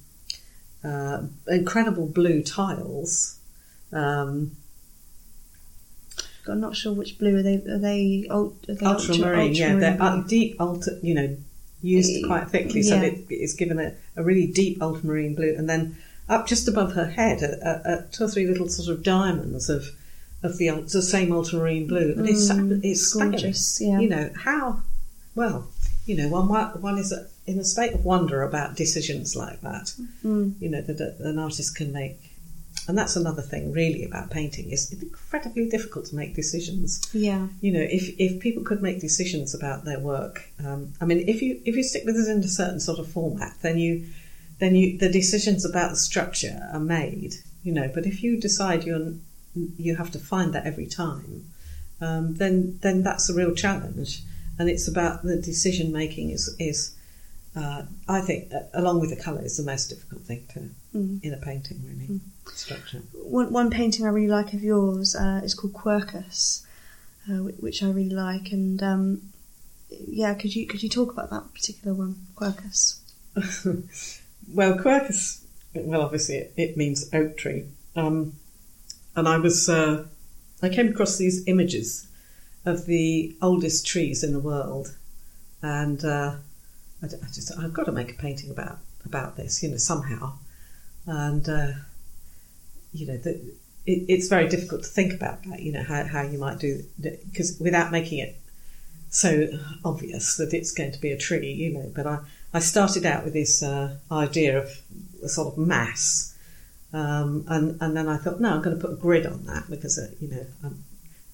[0.85, 3.39] uh, incredible blue tiles.
[3.93, 4.53] Um,
[6.49, 7.57] I'm not sure which blue are they.
[7.57, 11.37] Are they, are they ultramarine, yeah, they're uh, deep, ultra, you know,
[11.83, 13.03] used quite thickly, so yeah.
[13.03, 15.97] it, it's given a, a really deep ultramarine blue, and then
[16.29, 19.91] up just above her head, are, two or three little sort of diamonds of
[20.43, 24.01] of the the same ultramarine blue, and it's Mm, it's gorgeous, yeah.
[24.01, 24.83] You know how
[25.35, 25.69] well,
[26.07, 27.13] you know, one one is
[27.47, 29.95] in a state of wonder about decisions like that.
[30.25, 30.55] Mm.
[30.61, 32.32] You know that an artist can make.
[32.89, 34.71] And that's another thing, really, about painting.
[34.71, 37.47] It's incredibly difficult to make decisions Yeah.
[37.61, 41.43] you know, if, if people could make decisions about their work, um, I mean, if
[41.43, 44.07] you if you stick with it in a certain sort of format, then you
[44.59, 47.91] then you the decisions about the structure are made, you know.
[47.93, 49.15] But if you decide you're
[49.55, 51.47] you have to find that every time,
[52.01, 54.23] um, then then that's a real challenge,
[54.59, 56.95] and it's about the decision making is is
[57.55, 61.25] uh, I think uh, along with the colour is the most difficult thing to Mm.
[61.25, 62.21] in a painting really
[62.53, 62.99] structure.
[63.15, 66.67] One, one painting I really like of yours uh, is called Quercus,
[67.31, 68.53] uh, which I really like.
[68.53, 69.23] And um,
[69.89, 72.99] yeah, could you could you talk about that particular one, Quercus?
[74.53, 77.65] well, Quercus, well, obviously it, it means oak tree.
[77.97, 78.35] Um,
[79.17, 80.05] and I was, uh,
[80.63, 82.07] I came across these images
[82.67, 84.95] of the oldest trees in the world.
[85.63, 86.37] And uh,
[87.03, 90.35] I, I just, I've got to make a painting about, about this, you know, somehow.
[91.07, 91.73] And, uh,
[92.93, 93.31] you know, the,
[93.87, 96.85] it, it's very difficult to think about that, you know, how, how you might do,
[97.01, 98.37] because without making it
[99.13, 99.47] so
[99.85, 101.93] obvious that it's going to be a tree, you know.
[101.95, 102.19] But I,
[102.55, 104.81] I started out with this uh, idea of
[105.23, 106.37] a sort of mass,
[106.93, 109.69] um, and and then I thought, no, I'm going to put a grid on that
[109.69, 110.85] because uh, you know, um,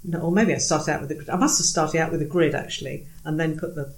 [0.04, 1.30] no, or maybe I started out with a grid.
[1.30, 3.94] I must have started out with a grid actually, and then put the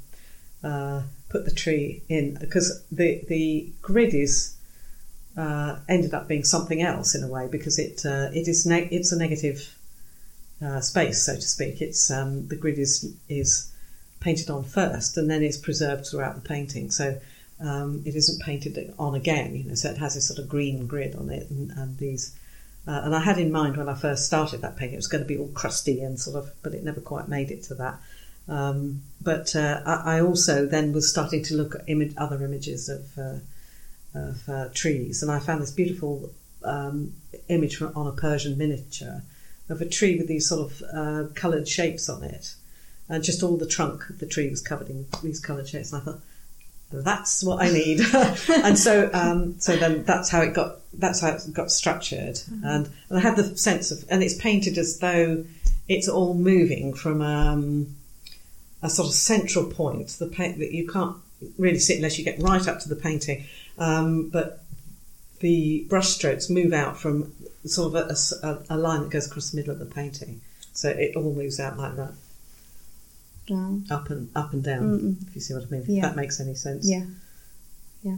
[0.62, 4.57] uh, put the tree in because the the grid is.
[5.37, 8.93] Uh, ended up being something else in a way because it uh, it is neg-
[8.93, 9.75] it's a negative
[10.61, 11.81] uh, space so to speak.
[11.81, 13.71] It's um, the grid is is
[14.19, 16.90] painted on first and then it's preserved throughout the painting.
[16.90, 17.21] So
[17.61, 19.75] um, it isn't painted on again, you know.
[19.75, 22.37] So it has this sort of green grid on it, and, and these.
[22.88, 25.23] Uh, and I had in mind when I first started that painting, it was going
[25.23, 28.01] to be all crusty and sort of, but it never quite made it to that.
[28.50, 33.16] Um, but uh, I, I also then was starting to look at other images of
[33.16, 33.38] uh,
[34.12, 36.30] of uh, trees, and I found this beautiful
[36.64, 37.14] um,
[37.48, 39.22] image from, on a Persian miniature
[39.68, 42.54] of a tree with these sort of uh, coloured shapes on it,
[43.08, 45.92] and just all the trunk of the tree was covered in these coloured shapes.
[45.92, 46.20] And I thought,
[46.90, 48.00] that's what I need.
[48.64, 50.78] and so, um, so then that's how it got.
[50.92, 54.76] That's how it got structured, and, and I had the sense of, and it's painted
[54.76, 55.44] as though
[55.88, 57.94] it's all moving from um,
[58.83, 60.09] a sort of central point.
[60.19, 61.16] The paint that you can't
[61.59, 63.45] really see unless you get right up to the painting,
[63.79, 64.62] um, but
[65.40, 67.33] the brushstrokes move out from
[67.64, 70.40] sort of a line that goes across the middle of the painting.
[70.73, 72.12] So it all moves out like that,
[73.47, 73.85] Down.
[73.90, 74.83] up and up and down.
[74.99, 75.27] Mm-mm.
[75.29, 75.97] If you see what I mean, Yeah.
[75.97, 76.88] if that makes any sense.
[76.88, 77.05] Yeah,
[78.03, 78.16] yeah.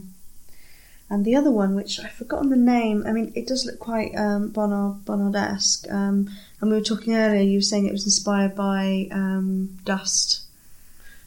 [1.09, 4.15] And the other one, which I've forgotten the name, I mean, it does look quite
[4.15, 5.85] um, Bonnard Bonnard-esque.
[5.91, 7.41] Um, and we were talking earlier.
[7.41, 10.42] You were saying it was inspired by um, dust.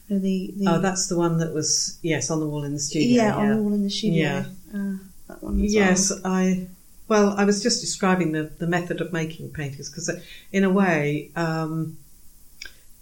[0.09, 0.19] The,
[0.57, 3.23] the Oh, that's the one that was yes on the wall in the studio.
[3.25, 4.23] yeah, on the wall in the studio.
[4.23, 4.45] Yeah.
[4.75, 4.97] Uh,
[5.29, 5.65] that one.
[5.65, 6.69] As Yes, I.
[7.09, 10.11] Well, I was just describing the, the method of making paintings because,
[10.53, 11.99] in a way, um,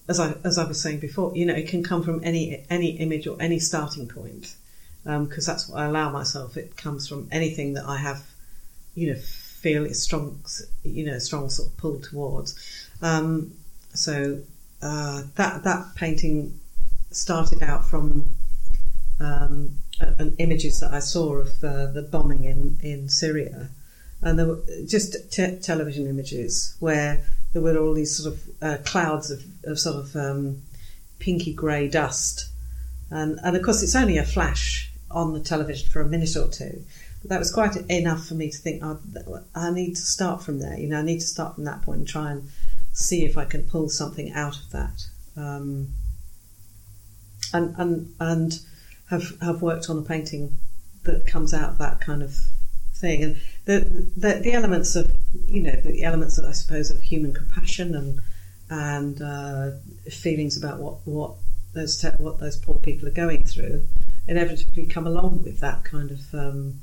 [0.08, 2.98] as I as I was saying before, you know, it can come from any any
[2.98, 4.56] image or any starting point
[5.04, 6.56] because that's what I allow myself.
[6.56, 8.22] It comes from anything that I have,
[8.94, 10.42] you know, feel is strong,
[10.82, 12.54] you know, strong sort of pull towards.
[13.02, 13.52] Um,
[13.92, 14.40] so
[14.82, 16.58] uh, that that painting
[17.14, 18.28] started out from
[19.20, 19.76] um,
[20.38, 23.68] images that I saw of uh, the bombing in, in Syria,
[24.22, 28.82] and there were just te- television images where there were all these sort of uh,
[28.84, 30.62] clouds of, of sort of um,
[31.18, 32.48] pinky grey dust,
[33.10, 36.48] and and of course it's only a flash on the television for a minute or
[36.48, 36.84] two.
[37.22, 38.98] But that was quite enough for me to think, oh,
[39.54, 40.78] I need to start from there.
[40.78, 42.50] You know, I need to start from that point and try and
[42.92, 45.06] see if I can pull something out of that.
[45.36, 45.88] Um,
[47.52, 48.60] and and and
[49.10, 50.58] have have worked on a painting
[51.04, 52.36] that comes out of that kind of
[52.94, 53.22] thing.
[53.22, 55.10] And the the, the elements of
[55.48, 58.20] you know the elements that I suppose of human compassion and
[58.70, 59.70] and uh,
[60.10, 61.34] feelings about what what
[61.74, 63.82] those te- what those poor people are going through
[64.26, 66.80] inevitably come along with that kind of um,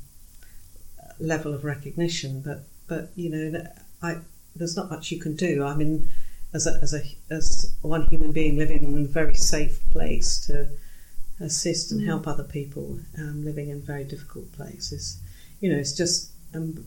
[1.20, 2.42] level of recognition.
[2.42, 3.64] But but you know,
[4.02, 4.18] I,
[4.56, 5.64] there's not much you can do.
[5.64, 6.10] I mean,
[6.54, 10.68] as a, as a as one human being living in a very safe place to
[11.40, 15.20] assist and help other people um, living in very difficult places.
[15.60, 16.86] You know, it's just um,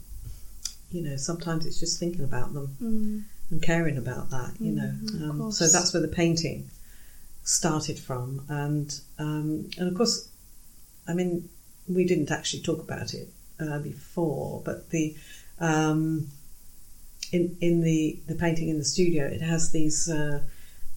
[0.91, 3.23] you know sometimes it's just thinking about them mm.
[3.51, 4.55] and caring about that.
[4.61, 6.71] You mm, know, um, so that's where the painting
[7.43, 10.29] started from, and um, and of course
[11.07, 11.49] I mean,
[11.89, 13.29] we didn't actually talk about it
[13.61, 15.17] uh, before, but the
[15.61, 16.29] um,
[17.35, 20.41] in in the the painting in the studio, it has these uh,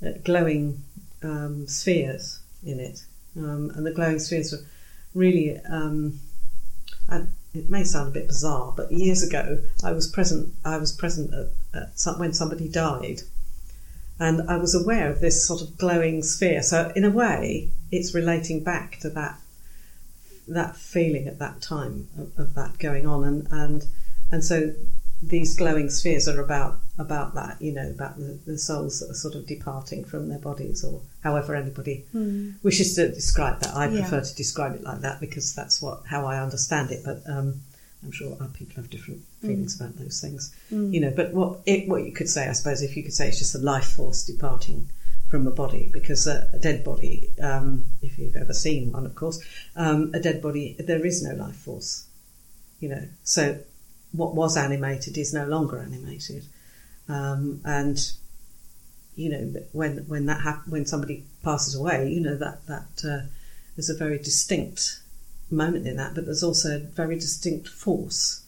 [0.05, 0.83] uh glowing
[1.23, 4.65] um, spheres in it, um, and the glowing spheres were
[5.13, 5.57] really.
[5.69, 6.19] Um,
[7.53, 10.53] it may sound a bit bizarre, but years ago I was present.
[10.63, 11.47] I was present at,
[11.81, 13.21] at some, when somebody died,
[14.19, 16.61] and I was aware of this sort of glowing sphere.
[16.61, 19.39] So in a way, it's relating back to that
[20.47, 23.85] that feeling at that time of, of, that going on, and and
[24.31, 24.73] and so
[25.22, 29.15] these glowing spheres are about about that, you know, about the, the souls that are
[29.15, 32.53] sort of departing from their bodies, or however anybody mm.
[32.63, 33.76] wishes to describe that.
[33.76, 34.24] I prefer yeah.
[34.24, 37.01] to describe it like that because that's what how I understand it.
[37.03, 37.61] But um,
[38.03, 39.47] I'm sure other people have different hmm.
[39.47, 39.82] feelings mm.
[39.82, 40.93] about those things, mm.
[40.93, 41.11] you know.
[41.15, 43.55] But what it, what you could say, I suppose, if you could say it's just
[43.55, 44.89] a life force departing
[45.30, 49.15] from a body because a, a dead body, um, if you've ever seen one, of
[49.15, 49.43] course,
[49.76, 52.05] um, a dead body, there is no life force,
[52.80, 53.07] you know.
[53.24, 53.59] So
[54.18, 56.45] what was animated is no longer animated,
[57.07, 58.11] um, and
[59.15, 63.28] you know when when that hap- when somebody passes away, you know that that uh,
[63.76, 65.01] there's a very distinct
[65.49, 68.43] moment in that, but there's also a very distinct force.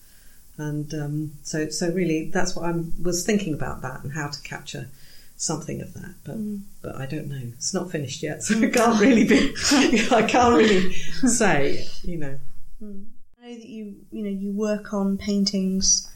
[0.57, 4.41] And um, so, so really, that's what I was thinking about that and how to
[4.41, 4.89] capture
[5.37, 6.61] something of that, but mm.
[6.81, 7.39] but I don't know.
[7.53, 9.55] It's not finished yet, so I can't really be.
[10.11, 11.85] I can't really say.
[12.03, 12.39] You know.
[12.83, 13.05] Mm.
[13.49, 16.07] Know that you you know you work on paintings,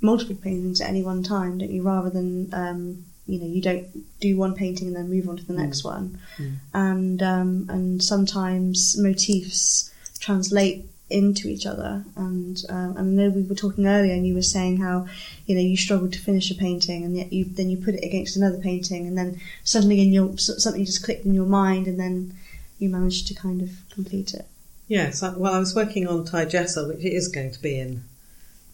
[0.00, 1.82] multiple paintings at any one time, don't you?
[1.82, 3.88] Rather than um, you know you don't
[4.20, 5.64] do one painting and then move on to the mm.
[5.64, 6.54] next one, mm.
[6.74, 12.04] and um, and sometimes motifs translate into each other.
[12.14, 15.08] And um, I know we were talking earlier, and you were saying how
[15.46, 18.04] you know you struggled to finish a painting, and yet you then you put it
[18.04, 21.98] against another painting, and then suddenly in your something just clicked in your mind, and
[21.98, 22.34] then
[22.78, 24.46] you managed to kind of complete it.
[24.88, 28.04] Yes, well, I was working on Taygetus, which is going to be in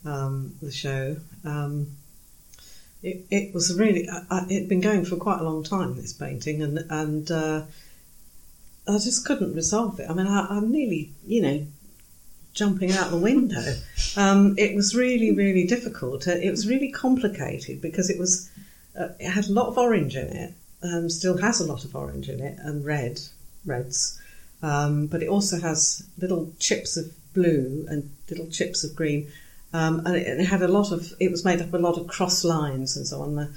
[0.05, 1.17] um, the show.
[1.45, 1.97] Um,
[3.03, 6.63] it, it, was really it had been going for quite a long time this painting,
[6.63, 7.63] and and uh,
[8.87, 10.11] I just couldn't resolve it.
[10.11, 11.67] I mean, I, I nearly you know
[12.53, 13.75] jumping out the window.
[14.17, 16.29] Um, it was really, really difficult.
[16.29, 18.51] Uh, it was really complicated because it was
[18.99, 21.97] uh, it had a lot of orange in it, um, still has a lot of
[21.97, 23.21] orange in it, and red,
[23.65, 24.21] reds.
[24.63, 29.31] Um, but it also has little chips of blue and little chips of green,
[29.73, 31.13] um, and it, it, had a lot of.
[31.19, 33.39] It was made up of a lot of cross lines and so on.
[33.39, 33.49] I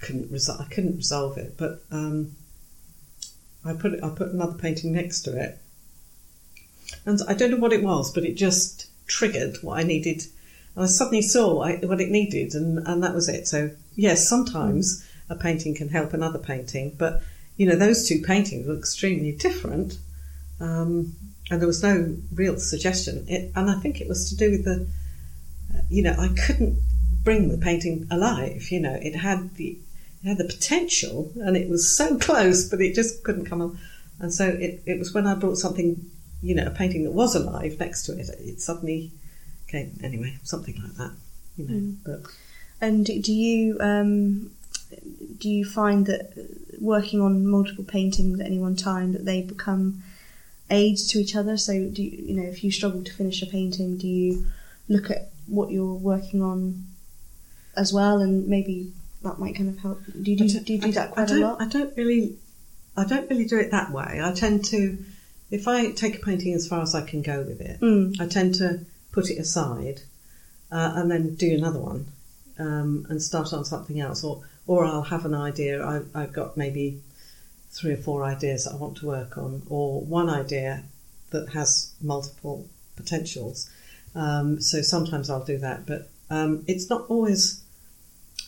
[0.00, 0.60] couldn't resolve.
[0.60, 2.32] I couldn't resolve it, but um,
[3.64, 5.60] I put it, I put another painting next to it
[7.04, 10.24] and I don't know what it was, but it just triggered what I needed.
[10.74, 13.48] And I suddenly saw what it needed, and, and that was it.
[13.48, 17.22] So, yes, sometimes a painting can help another painting, but
[17.56, 19.98] you know, those two paintings were extremely different.
[20.60, 21.14] Um,
[21.50, 23.24] and there was no real suggestion.
[23.28, 24.86] It, and I think it was to do with the,
[25.88, 26.78] you know, I couldn't
[27.24, 28.70] bring the painting alive.
[28.70, 29.78] You know, it had the
[30.22, 33.78] it had the potential, and it was so close, but it just couldn't come on.
[34.20, 36.10] And so it, it was when I brought something
[36.42, 39.10] you know, a painting that was alive next to it, it suddenly
[39.66, 39.98] came.
[40.02, 41.12] Anyway, something like that,
[41.56, 41.74] you know.
[41.74, 41.96] Mm.
[42.04, 42.32] But
[42.80, 44.50] and do you um,
[45.38, 46.32] do you find that
[46.80, 50.02] working on multiple paintings at any one time that they become
[50.70, 51.56] aids to each other?
[51.56, 54.46] So do you, you know if you struggle to finish a painting, do you
[54.88, 56.84] look at what you're working on
[57.76, 58.92] as well, and maybe
[59.22, 60.00] that might kind of help?
[60.06, 61.60] Do you do, do, you do that quite a lot?
[61.60, 62.36] I don't really,
[62.96, 64.20] I don't really do it that way.
[64.22, 64.98] I tend to
[65.50, 68.20] if I take a painting as far as I can go with it, mm.
[68.20, 68.80] I tend to
[69.12, 70.02] put it aside
[70.70, 72.06] uh, and then do another one
[72.58, 75.84] um, and start on something else, or or I'll have an idea.
[75.84, 77.00] I, I've got maybe
[77.70, 80.84] three or four ideas that I want to work on, or one idea
[81.30, 82.66] that has multiple
[82.96, 83.70] potentials.
[84.14, 87.62] Um, so sometimes I'll do that, but um, it's not always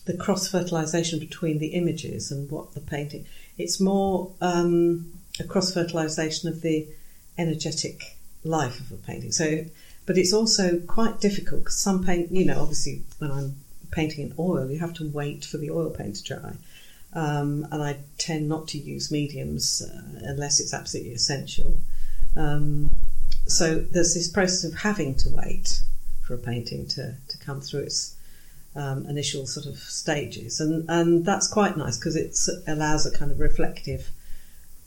[0.07, 3.27] the cross fertilization between the images and what the painting.
[3.59, 6.89] It's more um, a cross fertilization of the
[7.39, 9.33] energetic life of a painting.
[9.33, 9.65] So,
[10.07, 13.57] but it's also quite difficult because some paint, you know, obviously when I'm
[13.91, 16.53] painting in oil, you have to wait for the oil paint to dry.
[17.13, 21.81] Um, and I tend not to use mediums uh, unless it's absolutely essential.
[22.37, 22.91] Um,
[23.47, 25.81] so there's this process of having to wait
[26.23, 28.15] for a painting to, to come through its
[28.77, 32.39] um, initial sort of stages, and and that's quite nice because it
[32.69, 34.11] allows a kind of reflective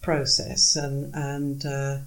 [0.01, 1.97] process, and and uh,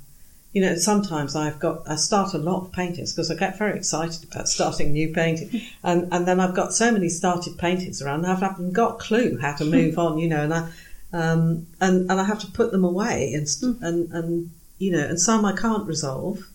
[0.57, 3.76] you know sometimes I've got I start a lot of paintings because I get very
[3.76, 8.24] excited about starting new painting, and and then I've got so many started paintings around,
[8.24, 10.72] I haven't got a clue how to move on, you know, and I
[11.12, 13.82] um, and and I have to put them away, and Mm.
[13.82, 16.48] and and you know, and some I can't resolve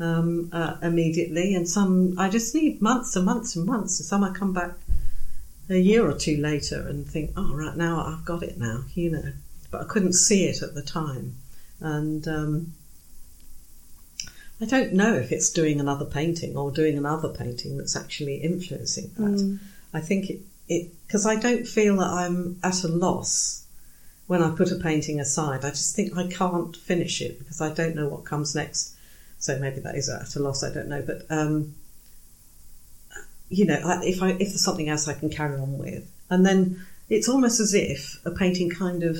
[0.00, 4.24] um, uh, immediately, and some I just need months and months and months, and some
[4.24, 4.72] I come back
[5.68, 9.10] a year or two later and think, oh, right now I've got it now, you
[9.10, 9.32] know,
[9.70, 11.34] but I couldn't see it at the time,
[11.80, 12.72] and um,
[14.60, 19.10] I don't know if it's doing another painting or doing another painting that's actually influencing
[19.16, 19.40] that.
[19.40, 19.58] Mm.
[19.92, 23.66] I think it it because I don't feel that I'm at a loss
[24.26, 25.64] when I put a painting aside.
[25.64, 28.94] I just think I can't finish it because I don't know what comes next.
[29.38, 30.64] So maybe that is at a loss.
[30.64, 31.74] I don't know, but um,
[33.48, 36.84] you know, if I if there's something else I can carry on with, and then
[37.08, 39.18] it's almost as if a painting kind of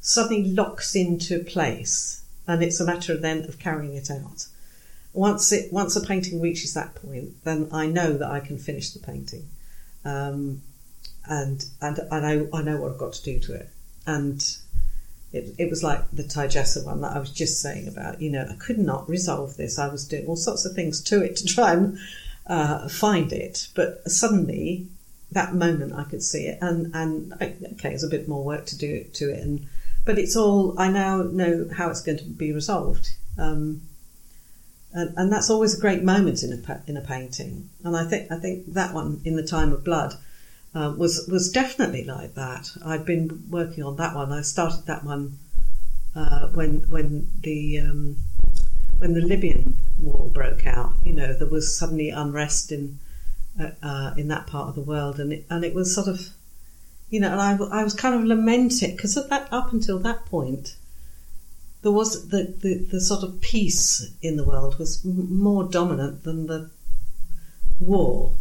[0.00, 4.46] suddenly locks into place, and it's a matter then of carrying it out.
[5.12, 8.90] Once it once a painting reaches that point, then I know that I can finish
[8.90, 9.48] the painting,
[10.04, 10.62] um,
[11.26, 13.68] and and I know I know what I've got to do to it,
[14.06, 14.44] and
[15.32, 18.20] it, it was like the Taijasa one that I was just saying about.
[18.20, 19.78] You know, I could not resolve this.
[19.78, 21.98] I was doing all sorts of things to it to try and
[22.46, 24.88] uh, find it, but suddenly
[25.32, 28.78] that moment I could see it, and and okay, there's a bit more work to
[28.78, 29.66] do to it, and
[30.04, 33.10] but it's all I now know how it's going to be resolved.
[33.36, 33.82] Um,
[34.92, 38.32] and, and that's always a great moment in a in a painting, and I think
[38.32, 40.14] I think that one in the time of blood
[40.74, 42.70] uh, was was definitely like that.
[42.84, 44.32] I'd been working on that one.
[44.32, 45.38] I started that one
[46.16, 48.16] uh, when when the um,
[48.98, 50.94] when the Libyan war broke out.
[51.04, 52.98] You know, there was suddenly unrest in
[53.60, 56.28] uh, uh, in that part of the world, and it, and it was sort of,
[57.10, 60.26] you know, and I, I was kind of lamenting because at that up until that
[60.26, 60.76] point,
[61.82, 66.46] there was the, the, the sort of peace in the world was more dominant than
[66.46, 66.70] the
[67.80, 68.32] war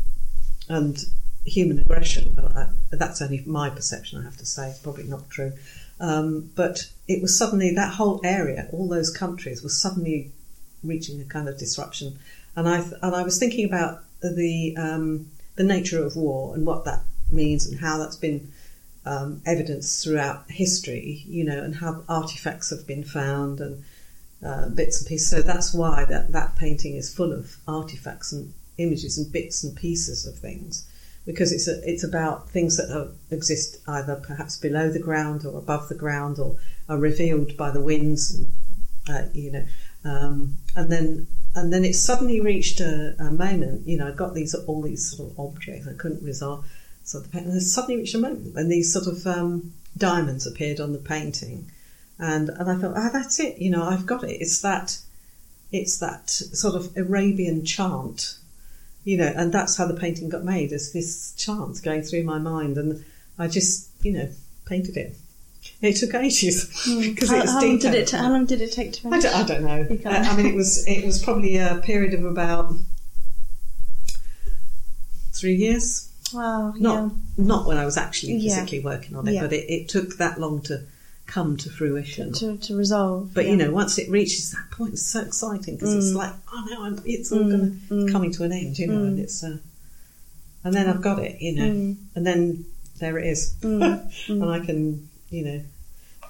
[0.68, 1.06] and
[1.46, 2.38] human aggression.
[2.90, 4.70] That's only my perception, I have to say.
[4.70, 5.54] It's probably not true.
[6.00, 10.32] Um, but it was suddenly that whole area, all those countries, was suddenly
[10.84, 12.20] reaching a kind of disruption.
[12.56, 16.86] And I and I was thinking about the um, the nature of war and what
[16.86, 17.02] that
[17.32, 18.52] means and how that's been
[19.08, 21.24] um, evidenced throughout history.
[21.28, 23.84] You know, and how artifacts have been found and
[24.46, 25.30] uh, bits and pieces.
[25.30, 29.76] So that's why that that painting is full of artifacts and images and bits and
[29.76, 30.88] pieces of things
[31.28, 35.58] because it's a, it's about things that are, exist either perhaps below the ground or
[35.60, 36.56] above the ground or
[36.88, 38.42] are revealed by the winds,
[39.10, 39.66] uh, you know,
[40.06, 43.86] um, and then and then it suddenly reached a, a, moment.
[43.88, 46.66] You know, I got these all these sort of objects I couldn't resolve.
[47.08, 50.80] So the and it suddenly reached a moment when these sort of um, diamonds appeared
[50.80, 51.72] on the painting,
[52.20, 53.58] and and I thought, ah, oh, that's it.
[53.60, 54.42] You know, I've got it.
[54.42, 55.00] It's that,
[55.72, 58.38] it's that sort of Arabian chant
[59.08, 62.38] you know, and that's how the painting got made, as this chant going through my
[62.38, 63.06] mind, and
[63.40, 64.30] I just, you know,
[64.66, 65.16] painted it.
[65.82, 66.66] It took ages
[67.02, 67.96] because how, it was how long did detailed.
[67.96, 68.12] it?
[68.12, 70.12] how long did it take to I don't, I don't know.
[70.12, 72.74] I, I mean, it was it was probably a period of about
[75.32, 76.07] three years.
[76.34, 76.74] Wow.
[76.78, 78.56] Not not when I was actually Yeah.
[78.56, 79.42] physically working on it, Yeah.
[79.44, 80.82] but it, it took that long to
[81.26, 82.30] come to fruition.
[82.30, 82.34] yeah.
[82.40, 83.34] To, to resolve.
[83.34, 83.52] But yeah.
[83.52, 86.16] you know, once it reaches that point, it's so exciting because it's Mm.
[86.16, 88.12] like, oh no, I'm, it's all Mm, going to mm.
[88.12, 89.08] coming to an end, you know, Mm.
[89.08, 89.58] and it's, uh,
[90.64, 92.66] and then I've got it, you know, Mm, and then
[93.00, 93.82] there it is, mm,
[94.30, 94.50] and mm.
[94.50, 95.62] I can, you know,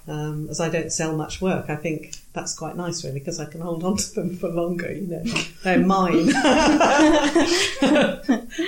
[0.07, 3.45] um, as I don't sell much work, I think that's quite nice, really, because I
[3.45, 5.23] can hold on to them for longer, you know,
[5.63, 6.27] they're mine,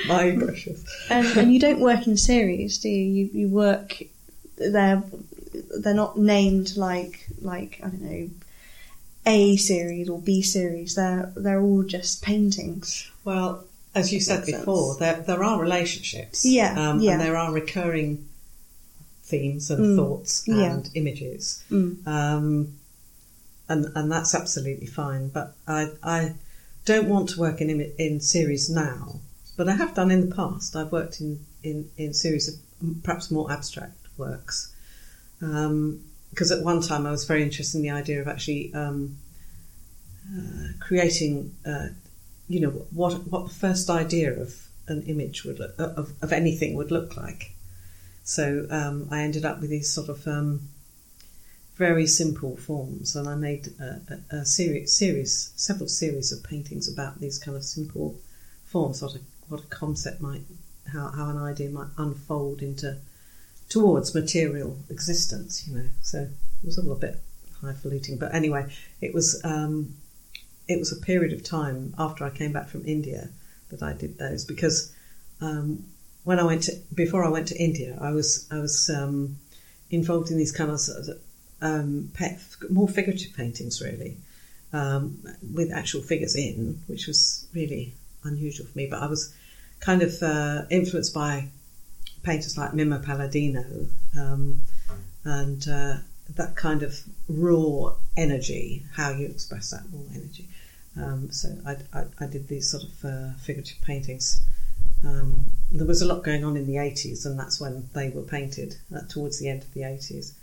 [0.07, 0.83] my brushes.
[1.09, 3.05] and, and you don't work in series, do you?
[3.05, 4.01] You, you work.
[4.57, 5.03] They're
[5.79, 8.29] they're not named like like I don't know.
[9.25, 13.09] A series or B series, they're they're all just paintings.
[13.23, 14.99] Well, as you said before, sense.
[14.99, 17.11] there there are relationships, Yeah, um, yeah.
[17.13, 18.25] and there are recurring
[19.23, 20.73] themes and Mm, thoughts yeah.
[20.73, 21.63] and images.
[21.69, 22.07] Mm.
[22.07, 22.73] Um,
[23.69, 25.29] and and that's absolutely fine.
[25.29, 26.33] But I I
[26.85, 29.19] don't want to work in in series now,
[29.55, 30.75] but I have done in the past.
[30.75, 32.55] I've worked in in in series of
[33.03, 34.73] perhaps more abstract works.
[35.39, 39.17] Because at one time I was very interested in the idea of actually um,
[40.37, 41.87] uh, creating, uh,
[42.47, 46.75] you know, what what the first idea of an image would look, of of anything
[46.75, 47.53] would look like.
[48.23, 50.69] So um, I ended up with these sort of um,
[51.79, 54.01] very simple forms, and I made a,
[54.31, 58.17] a, a series, series, several series of paintings about these kind of simple
[58.65, 60.41] forms, what a what a concept might,
[60.91, 62.97] how how an idea might unfold into
[63.69, 65.85] towards material existence, you know.
[66.01, 67.17] So it was all a bit
[67.61, 68.65] highfalutin, but anyway,
[68.99, 69.95] it was um,
[70.67, 73.29] it was a period of time after I came back from India
[73.69, 74.93] that I did those because
[75.39, 75.85] um,
[76.25, 79.37] when I went to, before I went to India, I was I was um,
[79.89, 80.81] involved in these kind of,
[81.61, 82.11] um,
[82.69, 84.17] more figurative paintings, really,
[84.73, 85.19] um,
[85.53, 87.93] with actual figures in, which was really
[88.23, 88.87] unusual for me.
[88.87, 89.33] But I was
[89.79, 91.47] kind of uh, influenced by
[92.23, 93.87] painters like Mimmo Paladino
[94.17, 94.61] um,
[95.23, 95.97] and uh,
[96.35, 100.47] that kind of raw energy, how you express that raw energy.
[100.97, 104.41] Um, so I, I, I, did these sort of uh, figurative paintings.
[105.05, 108.23] Um, there was a lot going on in the 80s, and that's when they were
[108.23, 110.33] painted, uh, towards the end of the 80s.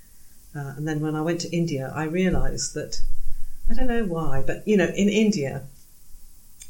[0.55, 3.03] Uh, and then when I went to India, I realised that,
[3.71, 5.65] I don't know why, but you know, in India,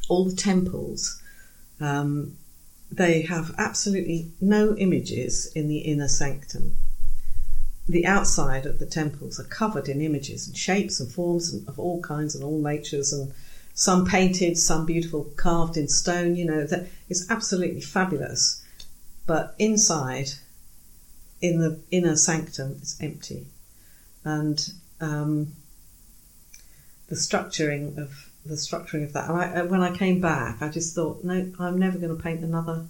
[0.09, 1.21] all the temples,
[1.81, 2.37] um,
[2.91, 6.77] they have absolutely no images in the inner sanctum.
[7.89, 12.01] The outside of the temples are covered in images and shapes and forms of all
[12.03, 13.33] kinds and all natures, and
[13.75, 16.35] some painted, some beautiful, carved in stone.
[16.35, 18.63] You know that is absolutely fabulous.
[19.27, 20.31] But inside,
[21.41, 23.47] in the inner sanctum, it's empty,
[24.27, 25.53] and um,
[27.09, 29.31] the structuring of the structuring of that.
[29.31, 32.87] I, when I came back, I just thought, no, I'm never going to paint another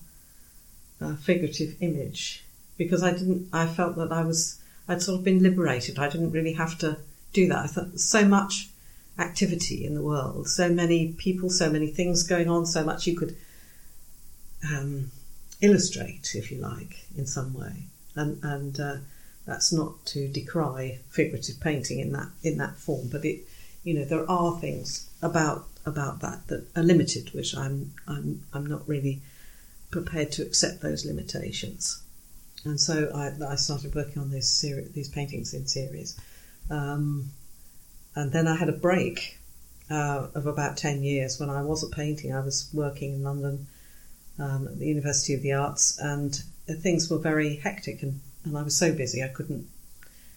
[1.00, 2.44] uh, figurative image
[2.78, 3.48] because I didn't.
[3.52, 4.60] I felt that I was.
[4.88, 5.98] I'd sort of been liberated.
[5.98, 6.98] I didn't really have to
[7.32, 7.58] do that.
[7.58, 8.70] I thought so much
[9.18, 13.16] activity in the world, so many people, so many things going on, so much you
[13.16, 13.36] could
[14.70, 15.10] um,
[15.60, 17.88] illustrate, if you like, in some way.
[18.14, 18.96] And and uh,
[19.46, 23.46] that's not to decry figurative painting in that in that form, but it,
[23.84, 28.66] you know, there are things about about that that are limited, which I'm I'm I'm
[28.66, 29.22] not really
[29.90, 32.02] prepared to accept those limitations.
[32.64, 36.18] And so I, I started working on this series, these paintings in series.
[36.68, 37.30] Um,
[38.16, 39.38] and then I had a break
[39.88, 42.34] uh, of about 10 years when I wasn't painting.
[42.34, 43.68] I was working in London
[44.38, 48.62] um, at the University of the Arts, and things were very hectic, and, and I
[48.62, 49.68] was so busy I couldn't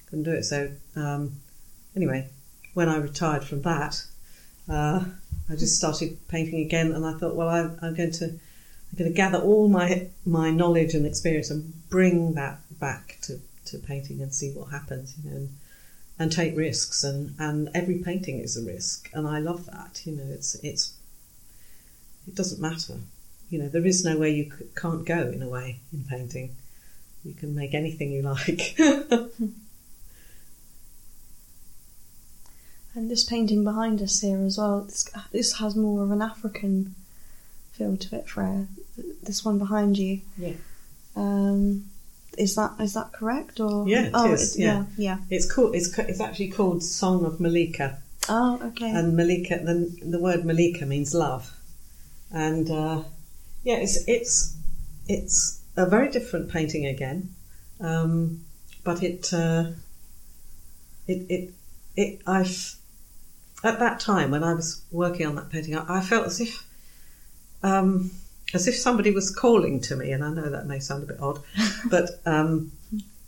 [0.09, 0.43] couldn't do it.
[0.43, 1.39] So um,
[1.95, 2.29] anyway,
[2.73, 4.03] when I retired from that,
[4.67, 5.05] uh,
[5.49, 9.11] I just started painting again, and I thought, well, I, I'm going to I'm going
[9.11, 14.21] to gather all my my knowledge and experience and bring that back to, to painting
[14.21, 15.49] and see what happens, you know, and,
[16.17, 17.03] and take risks.
[17.03, 20.01] And, and every painting is a risk, and I love that.
[20.05, 20.93] You know, it's it's
[22.27, 22.97] it doesn't matter.
[23.49, 26.55] You know, there is no way you can't go in a way in painting.
[27.23, 28.75] You can make anything you like.
[28.79, 29.51] and
[33.11, 34.81] this painting behind us here as well.
[34.81, 36.95] This, this has more of an African
[37.73, 38.67] feel to it, Freya.
[39.23, 40.21] This one behind you.
[40.37, 40.53] Yeah.
[41.15, 41.85] Um,
[42.37, 43.87] is that is that correct or?
[43.87, 44.85] Yeah, it oh, is, it- yeah.
[44.97, 45.75] yeah, It's called.
[45.75, 47.97] It's it's actually called Song of Malika,
[48.29, 48.89] Oh, okay.
[48.89, 49.59] and Malika.
[49.63, 51.51] The the word Malika means love,
[52.31, 53.03] and uh,
[53.63, 54.55] yeah, it's it's
[55.07, 57.33] it's a very different painting again,
[57.79, 58.43] um,
[58.83, 59.65] but it uh,
[61.07, 61.53] it it
[61.95, 62.75] it I've
[63.63, 66.65] at that time when I was working on that painting, I, I felt as if
[67.63, 68.11] um,
[68.53, 71.19] as if somebody was calling to me, and I know that may sound a bit
[71.21, 71.41] odd,
[71.89, 72.71] but um,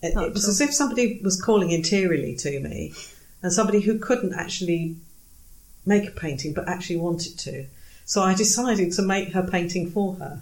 [0.02, 2.94] it, it was as if somebody was calling interiorly to me,
[3.42, 4.98] and somebody who couldn't actually
[5.86, 7.66] make a painting but actually wanted to.
[8.04, 10.42] So I decided to make her painting for her,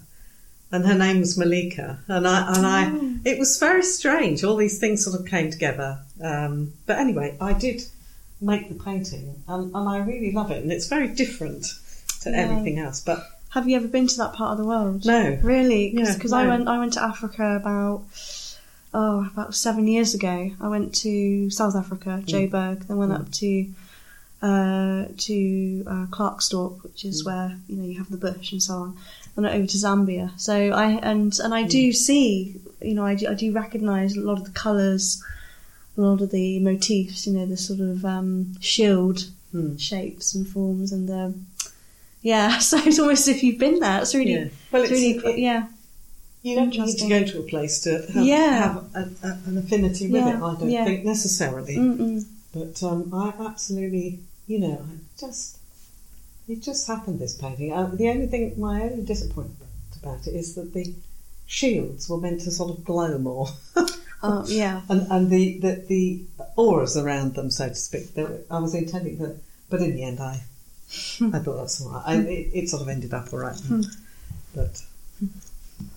[0.71, 2.69] and her name was Malika, and I and Oh.
[2.69, 3.29] I.
[3.29, 4.43] It was very strange.
[4.43, 5.99] All these things sort of came together.
[6.23, 7.83] Um, but anyway, I did
[8.41, 11.65] make the painting, and, and I really love it, and it's very different
[12.21, 12.37] to Yeah.
[12.37, 13.01] everything else.
[13.01, 15.05] But Have you ever been to that part of the world?
[15.05, 15.91] no, Really?
[15.95, 18.03] Yeah, Because I went I went to Africa about
[18.93, 20.51] oh about seven years ago.
[20.61, 23.19] I went to South Africa, Joburg, then went Mm.
[23.19, 23.51] up to
[24.41, 27.25] uh, to uh, Klerksdorp, which is Mm.
[27.25, 28.97] where you know you have the bush and so on.
[29.37, 30.31] And over to Zambia.
[30.39, 34.21] So I and and I do see you know I do, I do recognise a
[34.21, 35.23] lot of the colours,
[35.97, 37.25] a lot of the motifs.
[37.25, 39.77] You know the sort of um, shield Hmm.
[39.77, 41.47] shapes and forms and um,
[42.21, 42.59] yeah.
[42.69, 44.01] So it's almost as if you've been there.
[44.01, 44.47] It's really, Yeah.
[44.71, 45.67] Well, it's, it's, really, it- yeah,
[46.43, 48.59] you don't just need to go to a place to have, Yeah.
[48.73, 50.43] have a, a, an affinity with Yeah, it.
[50.43, 52.25] I don't think necessarily, Mm-mm.
[52.53, 55.57] but um, I absolutely, you know, I just
[56.49, 57.19] it just happened.
[57.19, 57.71] This painting.
[57.71, 59.69] Uh, the only thing, my only disappointment
[60.01, 60.93] about it is that the
[61.45, 63.47] shields were meant to sort of glow more.
[64.21, 66.23] Oh yeah, and and the, the the
[66.55, 68.09] auras around them, so to speak.
[68.15, 69.39] Were, I was intending that,
[69.69, 70.43] but in the end, I
[71.17, 71.33] hmm.
[71.33, 72.03] I thought that's all right.
[72.05, 72.27] I, hmm.
[72.27, 73.81] it, it sort of ended up all right, hmm.
[74.53, 74.83] but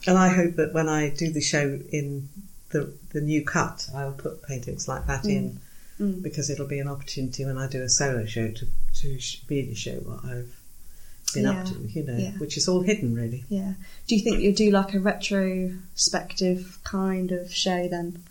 [0.06, 2.28] and I hope that when I do the show in
[2.70, 5.58] the the new cut, I'll put paintings like that in
[6.02, 6.20] Mm.
[6.20, 9.94] because it'll be an opportunity when I do a solo show to to really show
[10.00, 10.52] what I've
[11.32, 12.32] been up to, you know, yeah.
[12.32, 13.44] which is all hidden really.
[13.48, 13.74] yeah.
[14.08, 18.22] Do you think you'll do like a retrospective kind of show then?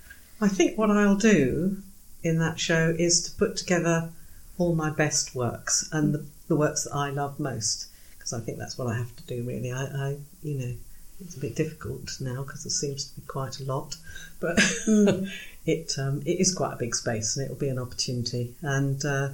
[0.42, 1.82] I think what I'll do
[2.24, 4.10] in that show is to put together
[4.58, 8.58] all my best works and the, the works that I love most because I think
[8.58, 9.72] that's what I have to do really.
[9.72, 10.74] I, I you know,
[11.22, 13.96] it's a bit difficult now because there seems to be quite a lot,
[14.42, 14.60] but
[15.66, 18.56] it um, it is quite a big space and it will be an opportunity.
[18.62, 19.30] And uh,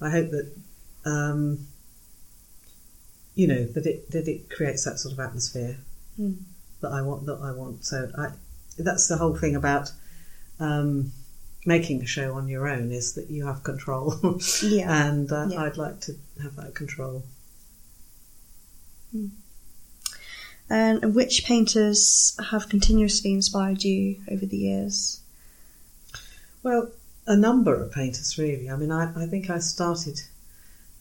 [0.00, 0.52] I hope that
[1.04, 1.66] um,
[3.34, 5.78] you know that it that it creates that sort of atmosphere
[6.20, 6.36] Mm.
[6.82, 7.24] that I want.
[7.24, 7.86] That I want.
[7.86, 8.32] So I,
[8.78, 9.90] that's the whole thing about
[10.60, 11.10] um,
[11.64, 14.14] making a show on your own is that you have control,
[14.62, 15.06] Yeah.
[15.08, 15.62] and uh, Yeah.
[15.62, 16.12] I'd like to
[16.42, 17.22] have that control.
[20.70, 25.20] And which painters have continuously inspired you over the years?
[26.62, 26.92] Well,
[27.26, 28.70] a number of painters, really.
[28.70, 30.20] I mean, I, I think I started.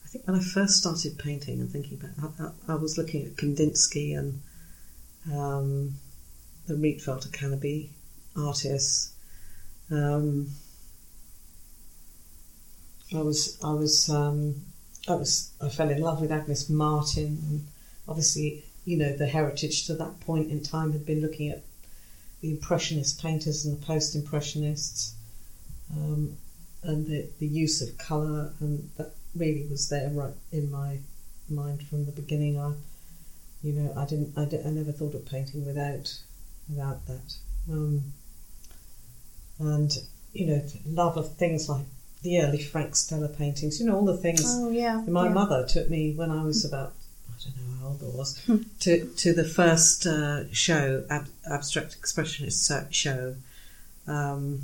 [0.04, 3.26] I think when I first started painting and thinking about, I, I, I was looking
[3.26, 4.42] at Kandinsky and
[5.32, 5.94] um,
[6.68, 7.92] the Rietveld Canopy
[8.36, 9.14] artists.
[9.92, 10.50] Um,
[13.14, 14.56] I was, I was, um,
[15.08, 17.68] I was, I fell in love with Agnes Martin, and
[18.08, 21.64] obviously, you know, the heritage to that point in time had been looking at
[22.42, 25.14] the Impressionist painters and the Post-Impressionists
[25.96, 26.38] um,
[26.84, 30.98] and the, the use of colour, and that really was there right in my
[31.50, 32.60] mind from the beginning.
[32.60, 32.74] I,
[33.64, 36.18] you know, I didn't, I, di- I never thought of painting without,
[36.70, 37.36] without that,
[37.72, 38.14] um,
[39.60, 39.98] and
[40.34, 41.86] you know, love of things like
[42.24, 43.80] the early Frank Stella paintings.
[43.80, 44.44] You know, all the things.
[44.46, 45.04] Oh yeah.
[45.08, 45.34] My yeah.
[45.34, 46.94] mother took me when I was about
[47.30, 48.58] I don't know how old I was Hmm.
[48.82, 53.36] to to the first uh, show ab- abstract expressionist show
[54.08, 54.62] um,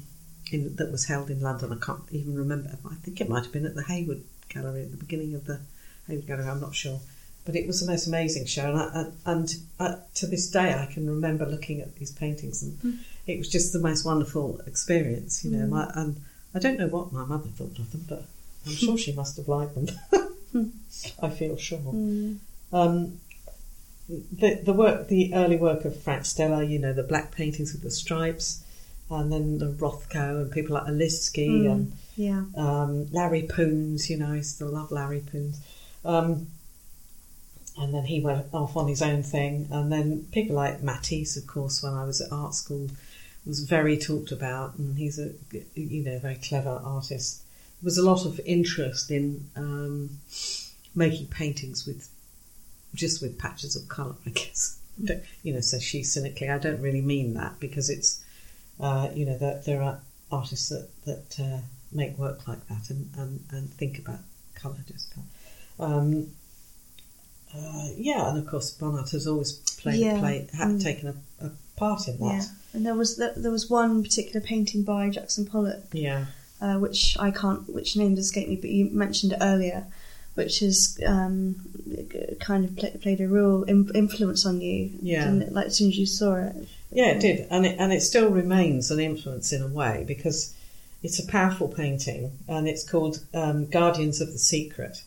[0.54, 1.72] in, that was held in London.
[1.72, 2.70] I can't even remember.
[2.90, 5.60] I think it might have been at the Hayward Gallery at the beginning of the
[6.08, 6.48] Hayward Gallery.
[6.50, 7.00] I'm not sure,
[7.46, 8.70] but it was the most amazing show.
[8.74, 12.78] And, I, and uh, to this day, I can remember looking at these paintings, and
[12.80, 12.92] Hmm.
[13.26, 15.44] it was just the most wonderful experience.
[15.44, 15.70] You know, Mm.
[15.70, 16.18] my, and
[16.56, 18.26] I don't know what my mother thought of them, but
[18.66, 19.88] I'm sure she must have liked them.
[21.22, 21.80] I feel sure.
[21.80, 22.38] Mm.
[22.74, 23.20] Um,
[24.10, 27.82] the the work, the early work of Frank Stella, you know, the black paintings with
[27.84, 28.64] the stripes,
[29.10, 31.72] and then the Rothko and people like Olitski Mm.
[31.72, 32.44] and Yeah.
[32.56, 34.10] um, Larry Poons.
[34.10, 35.60] You know, I used to love Larry Poons.
[36.04, 36.48] Um,
[37.80, 41.46] and then he went off on his own thing, and then people like Matisse, of
[41.46, 42.90] course, when I was at art school,
[43.46, 45.32] was very talked about, and he's a
[45.76, 47.42] you know very clever artist.
[47.82, 50.20] There was a lot of interest in um,
[50.96, 52.10] making paintings with
[52.96, 54.78] just with patches of colour, I guess.
[55.04, 56.50] Don't- You know, says she cynically.
[56.50, 58.24] I don't really mean that because it's
[58.80, 60.00] uh, you know that there are
[60.32, 61.60] artists that that uh,
[61.92, 64.20] make work like that and, and, and think about
[64.56, 65.14] colour just.
[65.80, 66.28] Um,
[67.56, 70.20] uh, yeah, and of course Bonnard has always played, Yeah.
[70.20, 70.84] played had Mm.
[70.84, 72.40] taken a, a part in Yeah.
[72.40, 72.50] that.
[72.74, 76.26] And there was th- there was one particular painting by Jackson Pollock, Yeah,
[76.62, 79.86] uh, which I can't which name does escape me, but you mentioned it earlier,
[80.36, 81.56] which has um,
[82.42, 84.92] kind of pla played a real Im- influence on you.
[85.02, 85.32] Yeah.
[85.50, 86.68] Like as soon as you saw it.
[86.98, 90.56] Yeah, it did, and it and it still remains an influence in a way because
[91.04, 95.04] it's a powerful painting, and it's called um, Guardians of the Secret.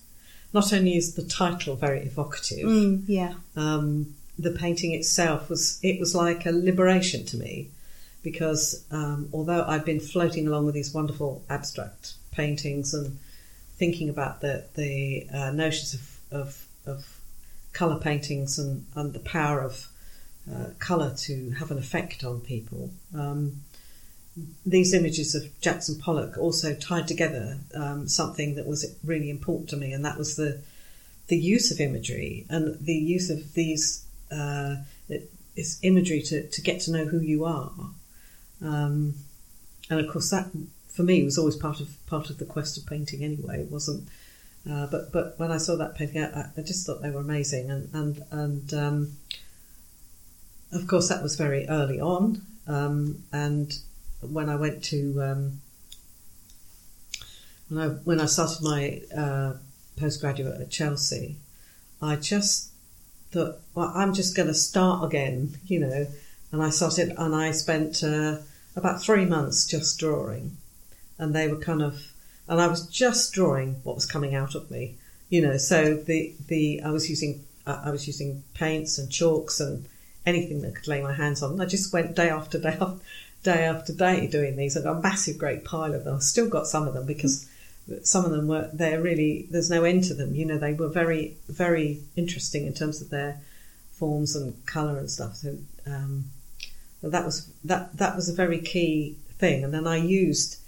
[0.52, 3.34] Not only is the title very evocative, Mm, yeah.
[3.56, 7.70] um, the painting itself was it was like a liberation to me
[8.22, 13.18] because um, although I've been floating along with these wonderful abstract paintings and
[13.78, 16.02] thinking about the the uh, notions of,
[16.40, 17.20] of, of
[17.72, 19.88] color paintings and, and the power of
[20.52, 22.90] uh, color to have an effect on people.
[23.14, 23.62] Um,
[24.64, 29.76] these images of Jackson Pollock also tied together um, something that was really important to
[29.76, 30.60] me, and that was the
[31.28, 34.76] the use of imagery and the use of these uh,
[35.82, 37.72] imagery to, to get to know who you are.
[38.62, 39.14] Um,
[39.88, 40.50] and of course, that
[40.88, 43.22] for me was always part of part of the quest of painting.
[43.24, 44.08] Anyway, it wasn't
[44.68, 47.70] Uh, but but when I saw that painting, I, I just thought they were amazing,
[47.70, 49.16] and and and um,
[50.72, 52.42] of course that was very early on.
[52.66, 53.76] Um, and
[54.20, 55.60] when I went to um,
[57.68, 59.54] when I when I started my uh,
[59.96, 61.36] postgraduate at Chelsea,
[62.02, 62.70] I just
[63.30, 66.06] thought, well, I'm just going to start again, you know.
[66.52, 68.38] And I started, and I spent uh,
[68.74, 70.56] about three months just drawing,
[71.16, 72.12] and they were kind of,
[72.48, 74.96] and I was just drawing what was coming out of me,
[75.28, 75.56] you know.
[75.56, 79.86] So the the I was using I was using paints and chalks and
[80.26, 81.60] anything that could lay my hands on.
[81.60, 83.00] I just went day after day after
[83.42, 84.76] day after day doing these.
[84.76, 86.16] I've got a massive, great pile of them.
[86.16, 87.48] I've still got some of them because
[88.02, 90.34] some of them were they're really there's no end to them.
[90.34, 93.40] You know, they were very very interesting in terms of their
[93.92, 95.36] forms and colour and stuff.
[95.36, 95.56] So
[95.86, 96.26] um,
[97.02, 99.64] that was that that was a very key thing.
[99.64, 100.58] And then I used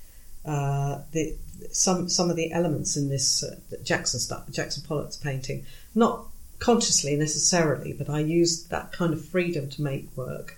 [0.45, 1.37] uh, the
[1.71, 6.27] some some of the elements in this uh, Jackson stuff, Jackson Pollock's painting, not
[6.63, 10.57] consciously necessarily, but I used that kind of freedom to make work.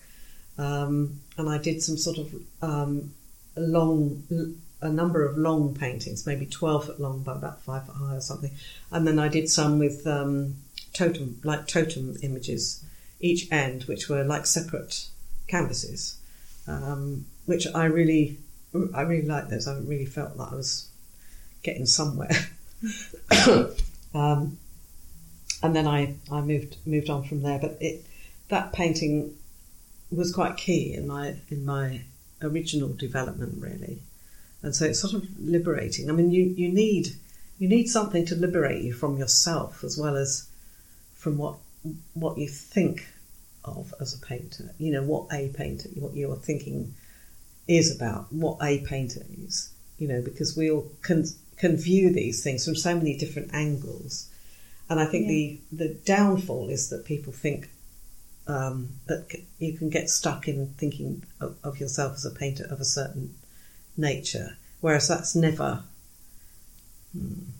[0.58, 3.14] Um, and I did some sort of um,
[3.56, 4.22] long
[4.82, 8.20] a number of long paintings, maybe 12 foot long by about five foot high or
[8.20, 8.50] something.
[8.92, 10.56] And then I did some with um,
[10.92, 12.84] totem, like totem images,
[13.18, 15.06] each end, which were like separate
[15.48, 16.18] canvases,
[16.68, 18.36] um, which I really,
[18.94, 19.66] I really liked those.
[19.66, 20.86] I really felt that I was
[21.62, 22.30] getting somewhere.
[25.64, 27.58] and then I, I moved moved on from there.
[27.58, 28.04] But it
[28.48, 29.36] that painting
[30.10, 32.02] was quite key in my in my
[32.42, 34.00] original development, really
[34.64, 36.08] and so it's sort of liberating.
[36.08, 37.08] I mean, you, you need
[37.58, 40.48] you need something to liberate you from yourself as well as
[41.14, 41.56] from what
[42.14, 43.06] what you think
[43.62, 44.74] of as a painter.
[44.78, 46.94] You know what a painter, what you're thinking
[47.68, 49.70] is about, what a painter is.
[49.98, 51.26] You know, because we all can
[51.58, 54.30] can view these things from so many different angles,
[54.88, 55.32] and I think yeah.
[55.32, 57.70] the the downfall is that people think
[58.46, 62.80] um, that you can get stuck in thinking of, of yourself as a painter of
[62.80, 63.34] a certain
[63.96, 65.82] nature, whereas that's never.
[67.16, 67.50] Hmm,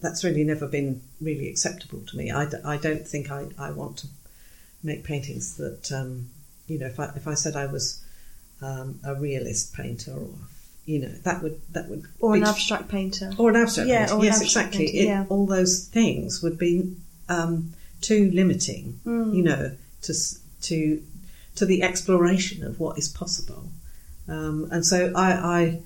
[0.00, 2.30] that's really never been really acceptable to me.
[2.30, 4.08] I d- I don't think I, I want to
[4.82, 6.30] make paintings that, um,
[6.68, 8.04] you know, if I, if I said I was
[8.62, 10.34] um, a realist painter or,
[10.86, 12.04] you know, that would, that would.
[12.20, 13.32] Or an abstract painter.
[13.38, 14.24] Or an abstract yeah, painter.
[14.24, 14.86] yes, exactly.
[14.86, 15.22] Painter, yeah.
[15.24, 16.96] It, all those things would be
[17.28, 19.34] um, too limiting, mm.
[19.34, 19.72] you know,
[20.02, 20.14] to,
[20.62, 21.02] to,
[21.56, 23.68] to the exploration of what is possible.
[24.28, 25.80] Um, and so I, I,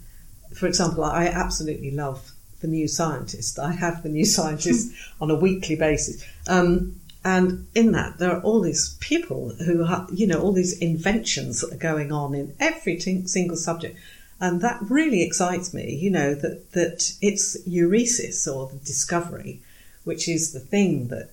[0.55, 3.59] for example, I absolutely love the New Scientist.
[3.59, 6.25] I have the New Scientist on a weekly basis.
[6.47, 10.79] Um, and in that, there are all these people who have, you know, all these
[10.79, 13.99] inventions that are going on in every t- single subject.
[14.41, 19.61] And that really excites me, you know, that, that it's euresis or the discovery,
[20.05, 21.31] which is the thing that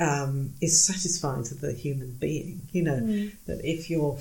[0.00, 2.62] um, is satisfying to the human being.
[2.72, 3.32] You know, mm.
[3.46, 4.18] that if you're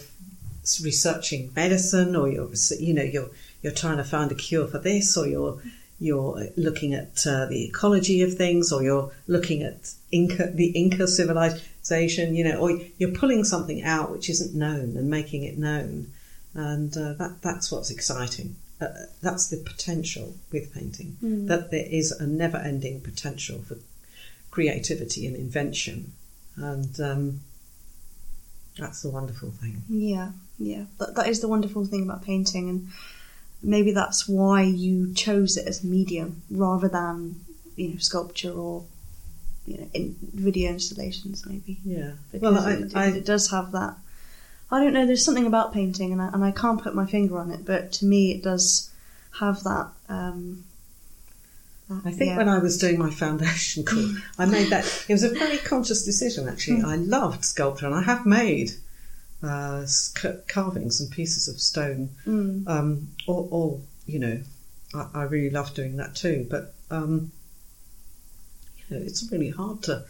[0.84, 2.50] researching medicine or you're
[2.80, 3.30] you know you're
[3.62, 5.62] you're trying to find a cure for this or you're
[6.00, 11.08] you're looking at uh, the ecology of things or you're looking at Inca, the Inca
[11.08, 16.12] civilization you know or you're pulling something out which isn't known and making it known
[16.58, 18.88] and uh, that that's what's exciting uh,
[19.22, 21.48] that's the potential with painting mm.
[21.48, 23.78] that there is a never-ending potential for
[24.52, 26.12] creativity and invention
[26.58, 27.40] and um,
[28.78, 32.88] that's the wonderful thing yeah yeah, that, that is the wonderful thing about painting, and
[33.62, 37.40] maybe that's why you chose it as a medium rather than
[37.76, 38.84] you know sculpture or
[39.66, 41.78] you know in video installations maybe.
[41.84, 43.96] Yeah, because well, I, it, I, it does have that.
[44.70, 45.06] I don't know.
[45.06, 47.92] There's something about painting, and I, and I can't put my finger on it, but
[47.94, 48.90] to me, it does
[49.40, 49.88] have that.
[50.10, 50.66] Um,
[51.90, 52.38] I think yeah.
[52.38, 54.86] when I was doing my foundation course, I made that.
[55.08, 56.82] It was a very conscious decision, actually.
[56.84, 58.72] I loved sculpture, and I have made
[59.42, 59.86] uh,
[60.48, 62.10] carvings and pieces of stone.
[62.26, 62.68] Mm.
[62.68, 64.42] Um, all, all, you know,
[64.94, 66.46] I, I, really love doing that too.
[66.50, 67.32] But um,
[68.78, 70.04] you know, it's really hard to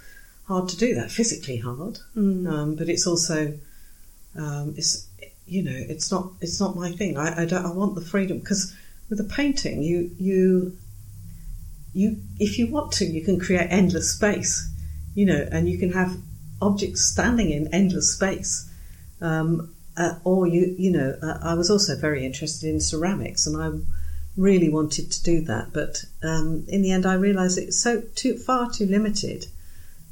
[0.48, 1.12] hard to do that.
[1.12, 2.50] Physically hard, mm.
[2.52, 3.54] um, but it's also
[4.36, 5.08] um, it's
[5.46, 7.18] you know it's not it's not my thing.
[7.18, 8.76] I I, don't, I want the freedom because
[9.10, 10.78] with a painting you you
[11.94, 14.70] you if you want to you can create endless space,
[15.16, 16.18] you know, and you can have
[16.62, 18.70] objects standing in endless space
[19.22, 23.58] um, uh, or you, you know, uh, I was also very interested in ceramics, and
[23.58, 23.72] I
[24.40, 25.74] really wanted to do that.
[25.74, 29.48] But um, in the end, I realised it's so too far too limited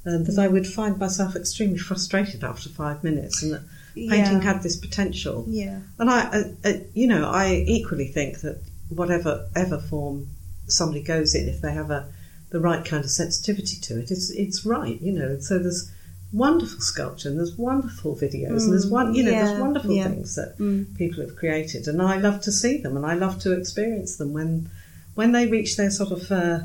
[0.06, 3.62] um, that I would find myself extremely frustrated after five minutes, and that
[3.96, 4.42] painting yeah.
[4.42, 5.46] had this potential.
[5.48, 5.80] Yeah.
[5.98, 10.28] And I, uh, uh, you know, I equally think that whatever ever form
[10.68, 12.08] somebody goes in, if they have a
[12.52, 15.40] the right kind of sensitivity to it, it's it's right, you know.
[15.40, 15.92] So there's
[16.32, 20.10] wonderful sculpture and there's wonderful videos and there's one, you know, yeah, there's wonderful yeah.
[20.10, 20.96] things that Mm.
[20.98, 24.34] people have created, and I love to see them and I love to experience them
[24.34, 24.70] when
[25.16, 26.60] when they reach their sort of uh,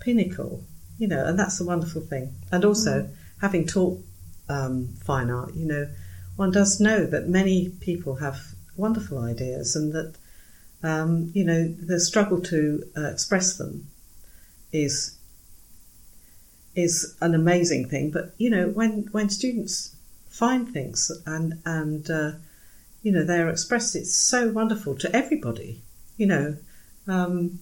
[0.00, 0.62] pinnacle,
[0.98, 2.34] you know, and that's a wonderful thing.
[2.50, 3.08] And also,
[3.40, 4.02] having taught
[4.48, 5.86] um, fine art, you know,
[6.40, 10.14] one does know that many people have wonderful ideas and that,
[10.82, 13.86] um, you know, the struggle to uh, express them
[14.72, 15.18] is
[16.74, 18.10] is an amazing thing.
[18.10, 19.94] But you know, when when students
[20.30, 22.32] find things and and uh,
[23.02, 25.82] you know they're expressed, it's so wonderful to everybody.
[26.16, 26.56] You know,
[27.06, 27.58] um,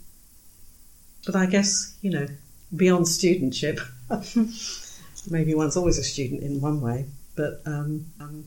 [1.27, 2.29] but I guess you know
[2.77, 3.81] beyond studentship,
[5.31, 7.07] maybe one's always a student in one way.
[7.35, 8.45] But um, um,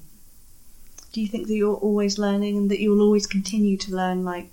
[1.13, 4.23] Do you think that you're always learning and that you will always continue to learn,
[4.23, 4.51] like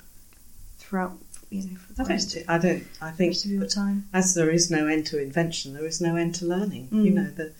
[0.79, 1.17] throughout,
[1.51, 2.49] you know, for the I rest, don't.
[2.51, 2.85] I don't.
[3.01, 4.09] I think of your time?
[4.13, 6.89] as there is no end to invention, there is no end to learning.
[6.91, 7.15] You Mm.
[7.15, 7.53] know the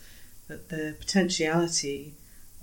[0.47, 2.13] that the potentiality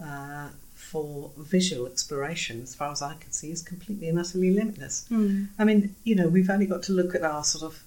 [0.02, 5.06] uh, for visual exploration, as far as I can see, is completely and utterly limitless.
[5.10, 5.48] Mm.
[5.58, 7.82] I mean, you know, we've only got to look at our sort of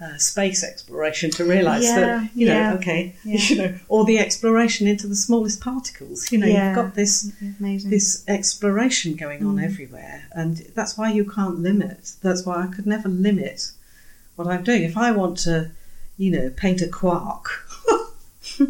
[0.00, 3.36] uh, space exploration to realise Yeah, that, you yeah, know, okay, yeah.
[3.48, 6.30] you know, or the exploration into the smallest particles.
[6.30, 7.90] You know, you've got this Amazing.
[7.90, 9.64] this exploration going on Mm.
[9.64, 12.12] everywhere, and that's why you can't limit.
[12.22, 13.72] That's why I could never limit
[14.36, 14.84] what I'm doing.
[14.84, 15.72] If I want to,
[16.16, 17.48] you know, paint a quark,
[18.58, 18.68] which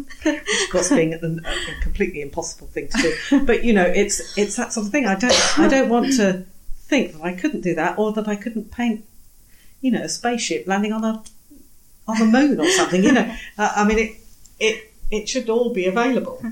[0.63, 2.97] of course being a, a completely impossible thing to
[3.29, 5.05] do, but you know, it's it's that sort of thing.
[5.05, 6.45] I don't I don't want to
[6.87, 9.05] think that I couldn't do that, or that I couldn't paint,
[9.81, 11.23] you know, a spaceship landing on a
[12.07, 13.03] on the moon or something.
[13.03, 14.11] You know, uh, I mean, it
[14.59, 16.41] it it should all be available.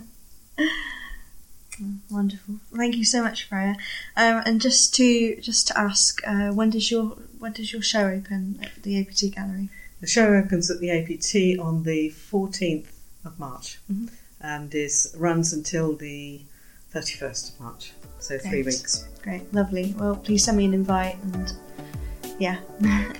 [2.09, 2.55] Wonderful.
[2.75, 3.75] Thank you so much, Freya.
[4.15, 8.07] Um, and just to just to ask, uh, when does your when does your show
[8.07, 9.69] open at the APT Gallery?
[10.01, 12.86] The show opens at the APT on the 14th
[13.25, 14.09] of March Mhm.
[14.41, 16.41] and is runs until the
[16.93, 19.05] 31st of March, so three weeks.
[19.21, 19.93] Great, lovely.
[19.97, 21.51] Well, please send me an invite, and
[22.39, 22.59] yeah.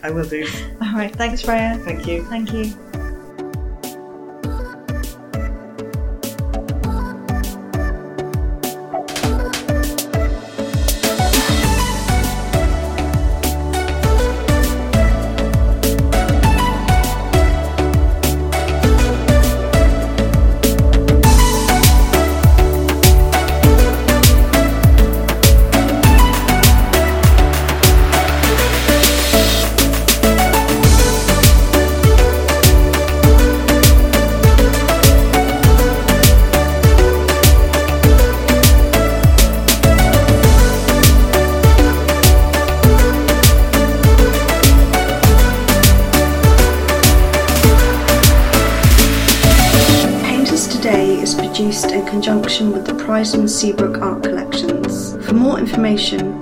[0.04, 0.48] I will do.
[0.82, 1.16] All right.
[1.16, 1.80] Thanks, Freya.
[1.84, 2.24] Thank you.
[2.26, 3.07] Thank you.